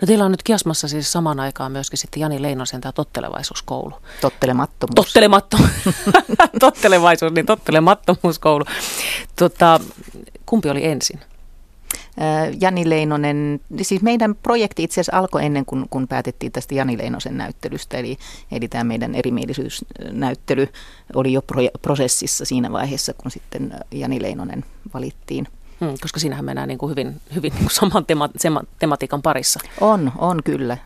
[0.00, 3.92] No teillä on nyt Kiasmassa siis samaan aikaan myöskin sitten Jani Leinosen tämä tottelevaisuuskoulu.
[4.20, 4.94] Tottelemattomuus.
[4.94, 5.70] Tottelemattomuus.
[6.60, 8.64] Tottelevaisuus, niin tottelemattomuuskoulu.
[9.36, 9.80] Tota,
[10.46, 11.20] kumpi oli ensin?
[12.60, 17.38] Jani Leinonen, siis meidän projekti itse asiassa alkoi ennen kuin kun päätettiin tästä Jani Leinosen
[17.38, 18.18] näyttelystä, eli,
[18.52, 20.68] eli tämä meidän erimielisyysnäyttely
[21.14, 25.48] oli jo pro, prosessissa siinä vaiheessa, kun sitten Jani Leinonen valittiin.
[25.80, 29.60] Hmm, koska siinähän mennään niin kuin hyvin, hyvin niin kuin saman tema, tematiikan parissa.
[29.80, 30.78] On, on kyllä.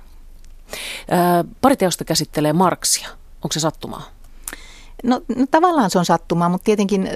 [1.10, 3.08] Ää, pari teosta käsittelee Marksia.
[3.42, 4.17] Onko se sattumaa?
[5.04, 7.08] No, no tavallaan se on sattuma, mutta tietenkin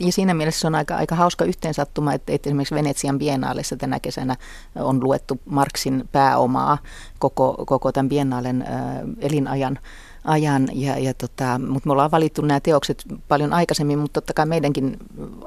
[0.00, 4.00] ja siinä mielessä se on aika, aika hauska yhteensattuma, että, että esimerkiksi Venetsian biennaalissa tänä
[4.00, 4.36] kesänä
[4.74, 6.78] on luettu Marksin pääomaa
[7.18, 8.68] koko, koko tämän biennaalen äh,
[9.20, 9.78] elinajan
[10.24, 14.46] ajan, ja, ja tota, mutta me ollaan valittu nämä teokset paljon aikaisemmin, mutta totta kai
[14.46, 14.96] meidänkin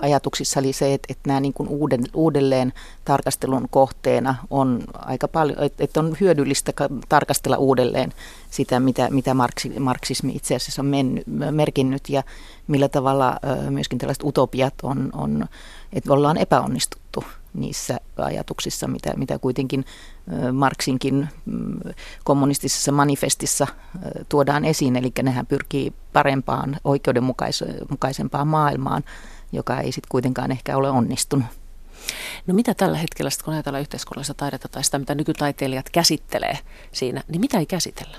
[0.01, 2.73] ajatuksissa oli se, että, että nämä niin kuin uuden, uudelleen
[3.05, 6.73] tarkastelun kohteena on aika paljon, että, on hyödyllistä
[7.09, 8.13] tarkastella uudelleen
[8.49, 12.23] sitä, mitä, mitä marksi, marksismi itse asiassa on mennyt, merkinnyt ja
[12.67, 15.45] millä tavalla myöskin tällaiset utopiat on, on
[15.93, 17.23] että ollaan epäonnistuttu
[17.53, 19.85] niissä ajatuksissa, mitä, mitä kuitenkin
[20.53, 21.79] Marksinkin mm,
[22.23, 23.67] kommunistisessa manifestissa
[24.29, 24.95] tuodaan esiin.
[24.95, 29.03] Eli nehän pyrkii parempaan, oikeudenmukaisempaan maailmaan,
[29.51, 31.45] joka ei sitten kuitenkaan ehkä ole onnistunut.
[32.47, 36.59] No mitä tällä hetkellä, kun ajatellaan yhteiskunnallista taidetta tai sitä, mitä nykytaiteilijat käsittelee
[36.91, 38.17] siinä, niin mitä ei käsitellä?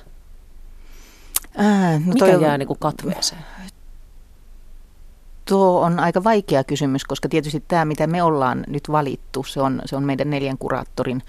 [1.56, 3.44] Ää, no Mikä toi, jää niin kuin katveeseen?
[5.48, 9.82] Tuo on aika vaikea kysymys, koska tietysti tämä, mitä me ollaan nyt valittu, se on,
[9.84, 11.22] se on meidän neljän kuraattorin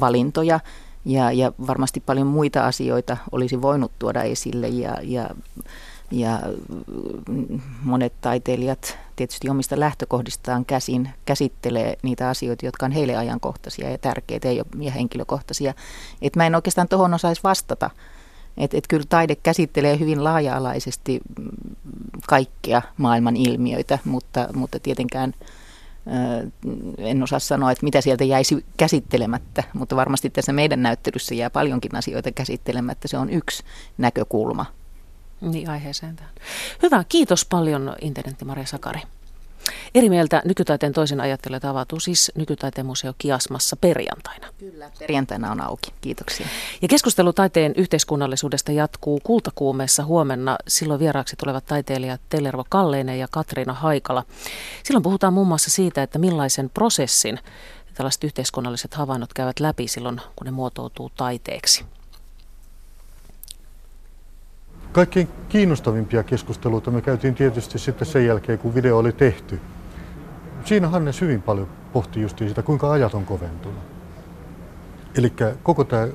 [0.00, 0.60] valintoja.
[1.04, 5.30] Ja, ja varmasti paljon muita asioita olisi voinut tuoda esille ja, ja,
[6.10, 6.40] ja
[7.82, 14.48] monet taiteilijat tietysti omista lähtökohdistaan käsin käsittelee niitä asioita, jotka on heille ajankohtaisia ja tärkeitä
[14.80, 15.74] ja henkilökohtaisia.
[16.22, 17.90] Et mä en oikeastaan tuohon osaisi vastata
[18.58, 21.20] että et kyllä taide käsittelee hyvin laaja-alaisesti
[22.26, 25.34] kaikkea maailman ilmiöitä, mutta, mutta tietenkään
[26.98, 31.96] en osaa sanoa, että mitä sieltä jäisi käsittelemättä, mutta varmasti tässä meidän näyttelyssä jää paljonkin
[31.96, 33.08] asioita käsittelemättä.
[33.08, 33.64] Se on yksi
[33.98, 34.66] näkökulma.
[35.40, 36.32] Niin, aiheeseen tähän.
[36.82, 39.00] Hyvä, kiitos paljon internetti Maria Sakari.
[39.94, 44.46] Eri mieltä nykytaiteen toisen ajattelijat avautuu siis Nykytaiteen museo Kiasmassa perjantaina.
[44.58, 45.90] Kyllä, perjantaina on auki.
[46.00, 46.46] Kiitoksia.
[46.82, 50.56] Ja keskustelu taiteen yhteiskunnallisuudesta jatkuu kultakuumeessa huomenna.
[50.68, 54.24] Silloin vieraaksi tulevat taiteilijat Tellervo Kalleinen ja Katriina Haikala.
[54.82, 57.38] Silloin puhutaan muun muassa siitä, että millaisen prosessin
[57.94, 61.84] tällaiset yhteiskunnalliset havainnot käyvät läpi silloin, kun ne muotoutuu taiteeksi?
[64.98, 69.60] Kaikkein kiinnostavimpia keskusteluita me käytiin tietysti sitten sen jälkeen, kun video oli tehty.
[70.64, 73.78] Siinä Hannes hyvin paljon pohti just sitä, kuinka ajat on koventunut.
[75.18, 75.32] Eli
[75.62, 76.08] koko tämä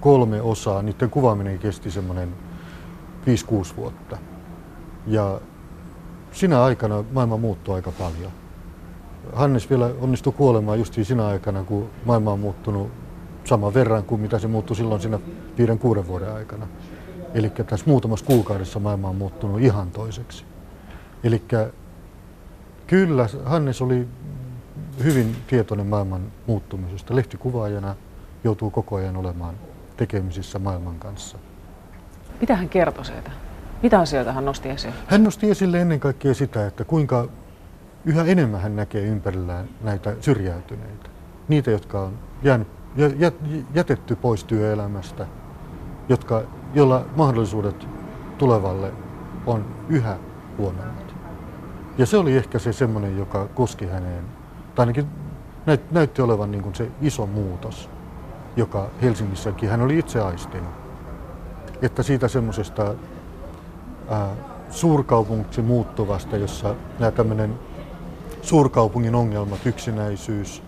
[0.00, 2.28] kolme osaa, niiden kuvaaminen kesti semmoinen
[3.72, 4.18] 5-6 vuotta.
[5.06, 5.40] Ja
[6.32, 8.32] sinä aikana maailma muuttui aika paljon.
[9.32, 12.90] Hannes vielä onnistui kuolemaan just siinä aikana, kun maailma on muuttunut
[13.44, 15.18] saman verran kuin mitä se muuttui silloin siinä
[15.58, 16.66] viiden kuuden vuoden aikana.
[17.36, 20.44] Eli tässä muutamassa kuukaudessa maailma on muuttunut ihan toiseksi.
[21.24, 21.42] Eli
[22.86, 24.08] kyllä Hannes oli
[25.04, 27.16] hyvin tietoinen maailman muuttumisesta.
[27.16, 27.94] Lehtikuvaajana
[28.44, 29.54] joutuu koko ajan olemaan
[29.96, 31.38] tekemisissä maailman kanssa.
[32.40, 33.30] Mitä hän kertoi siitä?
[33.82, 34.94] Mitä asioita hän nosti esille?
[35.06, 37.28] Hän nosti esille ennen kaikkea sitä, että kuinka
[38.04, 41.08] yhä enemmän hän näkee ympärillään näitä syrjäytyneitä.
[41.48, 42.68] Niitä, jotka on jäänyt,
[43.74, 45.26] jätetty pois työelämästä,
[46.08, 46.42] jotka,
[46.76, 47.88] joilla mahdollisuudet
[48.38, 48.92] tulevalle
[49.46, 50.16] on yhä
[50.58, 51.14] huonommat.
[51.98, 54.24] Ja se oli ehkä se semmoinen, joka koski häneen,
[54.74, 55.06] tai ainakin
[55.90, 57.90] näytti olevan niin kuin se iso muutos,
[58.56, 60.70] joka Helsingissäkin hän oli itse aistinut.
[61.82, 62.94] Että siitä semmoisesta
[64.70, 67.54] suurkaupungiksi muuttuvasta, jossa nämä tämmöinen
[68.42, 70.62] suurkaupungin ongelmat, yksinäisyys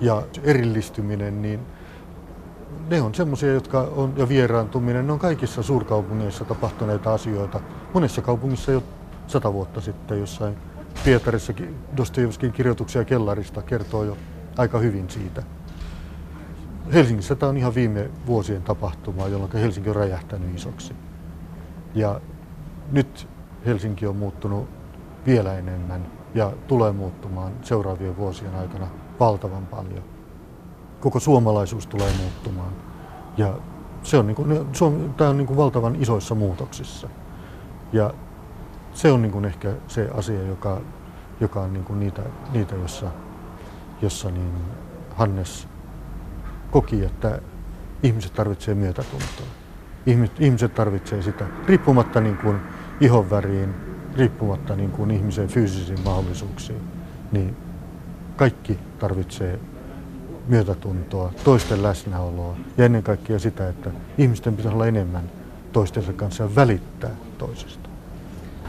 [0.00, 1.60] ja erillistyminen, niin
[2.92, 7.60] ne on semmoisia, jotka on, ja vieraantuminen, ne on kaikissa suurkaupungeissa tapahtuneita asioita.
[7.94, 8.82] Monessa kaupungissa jo
[9.26, 10.56] sata vuotta sitten jossain
[11.04, 11.52] Pietarissa
[11.96, 14.16] Dostojevskin kirjoituksia kellarista kertoo jo
[14.56, 15.42] aika hyvin siitä.
[16.92, 20.94] Helsingissä tämä on ihan viime vuosien tapahtuma, jolloin Helsinki on räjähtänyt isoksi.
[21.94, 22.20] Ja
[22.90, 23.28] nyt
[23.66, 24.68] Helsinki on muuttunut
[25.26, 28.86] vielä enemmän ja tulee muuttumaan seuraavien vuosien aikana
[29.20, 30.21] valtavan paljon.
[31.02, 32.72] Koko suomalaisuus tulee muuttumaan.
[33.36, 33.58] Ja
[34.02, 34.66] se on, niin kuin,
[35.16, 37.08] tämä on niin kuin valtavan isoissa muutoksissa.
[37.92, 38.14] Ja
[38.92, 40.80] se on niin kuin ehkä se asia, joka,
[41.40, 42.22] joka on niin kuin niitä,
[42.52, 43.06] niitä, jossa,
[44.02, 44.52] jossa niin
[45.16, 45.68] Hannes
[46.70, 47.40] koki, että
[48.02, 49.46] ihmiset tarvitsevat myötätuntoa.
[50.38, 52.56] Ihmiset tarvitsevat sitä, riippumatta niin kuin
[53.00, 53.74] ihonväriin,
[54.16, 56.80] riippumatta niin kuin ihmisen fyysisiin mahdollisuuksiin,
[57.32, 57.56] niin
[58.36, 59.60] kaikki tarvitsee
[60.46, 65.30] myötätuntoa, toisten läsnäoloa ja ennen kaikkea sitä, että ihmisten pitäisi olla enemmän
[65.72, 67.88] toistensa kanssa ja välittää toisesta.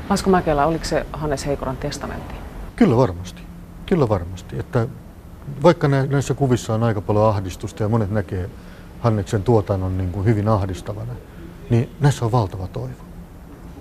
[0.09, 2.35] Asko Mäkelä, oliko se Hannes Heikoran testamentti?
[2.75, 3.41] Kyllä varmasti.
[3.85, 4.59] Kyllä varmasti.
[4.59, 4.87] Että
[5.63, 8.49] vaikka näissä kuvissa on aika paljon ahdistusta ja monet näkee
[8.99, 11.13] Hanneksen tuotannon niin kuin hyvin ahdistavana,
[11.69, 13.03] niin näissä on valtava toivo.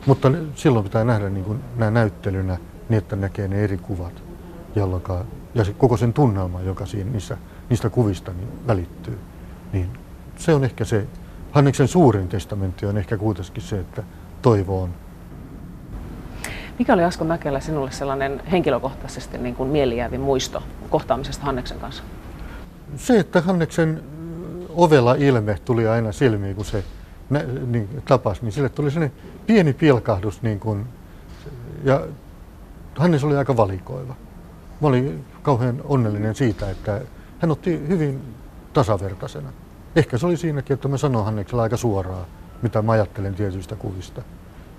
[0.06, 4.22] Mutta silloin pitää nähdä niin kuin nämä näyttelynä niin, että näkee ne eri kuvat,
[4.76, 5.02] jolloin,
[5.54, 7.36] ja se, koko sen tunnelma, joka siinä, niissä,
[7.72, 9.18] niistä kuvista niin välittyy.
[9.72, 9.90] Niin
[10.36, 11.06] se on ehkä se,
[11.52, 14.02] Hanneksen suurin testamentti on ehkä kuitenkin se, että
[14.42, 14.90] toivo on.
[16.78, 22.02] Mikä oli Asko Mäkelä sinulle sellainen henkilökohtaisesti niin kuin mielijäävin muisto kohtaamisesta Hanneksen kanssa?
[22.96, 24.02] Se, että Hanneksen
[24.68, 26.84] ovella ilme tuli aina silmiin, kun se
[27.30, 30.42] nä, niin, tapas, niin sille tuli sellainen pieni pilkahdus.
[30.42, 30.86] Niin kuin,
[31.84, 32.06] ja
[32.96, 34.14] Hannes oli aika valikoiva.
[34.80, 37.00] Mä olin kauhean onnellinen siitä, että
[37.42, 38.22] hän otti hyvin
[38.72, 39.52] tasavertaisena.
[39.96, 42.26] Ehkä se oli siinäkin, että mä sanoin Hanneksella aika suoraan,
[42.62, 44.22] mitä mä ajattelen tietyistä kuvista.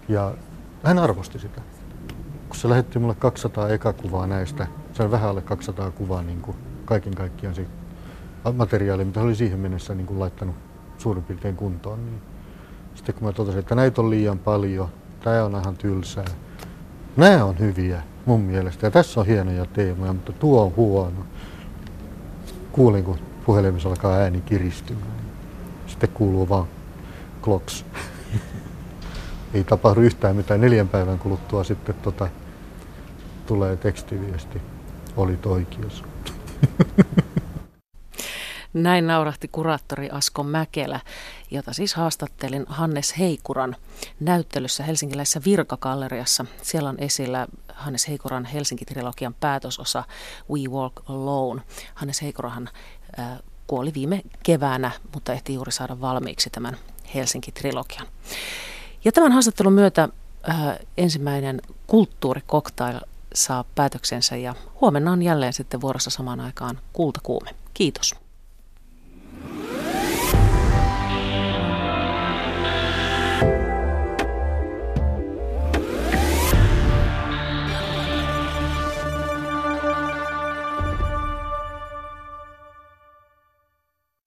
[0.08, 0.34] Ja
[0.84, 1.62] hän arvosti sitä.
[2.48, 6.58] Kun se lähetti mulle 200 ekakuvaa näistä, se on vähän alle 200 kuvaa niin kuin
[6.86, 7.66] kaiken kaikkiaan se
[8.54, 10.56] materiaali, mitä oli siihen mennessä niin kuin laittanut
[10.98, 12.06] suurin piirtein kuntoon.
[12.06, 12.22] Niin
[12.96, 14.90] sitten kun mä totesin, että näitä on liian paljon,
[15.24, 16.26] tämä on ihan tylsää.
[17.18, 21.26] Nämä on hyviä mun mielestä ja tässä on hienoja teemoja, mutta tuo on huono.
[22.74, 25.12] Kuulin, kun puhelimessa alkaa ääni kiristymään.
[25.88, 26.68] Sitten kuuluu vaan
[27.42, 27.86] kloks.
[29.54, 30.62] Ei tapahdu yhtään mitään.
[30.62, 32.28] Neljän päivän kuluttua sitten tota,
[33.46, 34.62] tulee tekstiviesti.
[35.18, 36.04] Oli toikios.
[38.74, 41.00] Näin naurahti kuraattori Asko Mäkelä,
[41.52, 43.76] jota siis haastattelin Hannes Heikuran
[44.20, 46.46] näyttelyssä helsinkiläisessä Virkakalleriassa.
[46.62, 50.04] Siellä on esillä Hannes Heikuran Helsinki-trilogian päätösosa
[50.52, 51.62] We Walk Alone.
[51.94, 52.70] Hannes Heikurahan
[53.20, 56.78] äh, kuoli viime keväänä, mutta ehti juuri saada valmiiksi tämän
[57.16, 58.08] Helsinki-trilogian.
[59.06, 60.10] Ja tämän haastattelun myötä
[60.50, 60.58] äh,
[60.98, 63.00] ensimmäinen kulttuurikoktail
[63.34, 67.50] saa päätöksensä ja huomenna on jälleen sitten vuorossa samaan aikaan kultakuume.
[67.74, 68.23] Kiitos.
[69.46, 69.93] Yeah.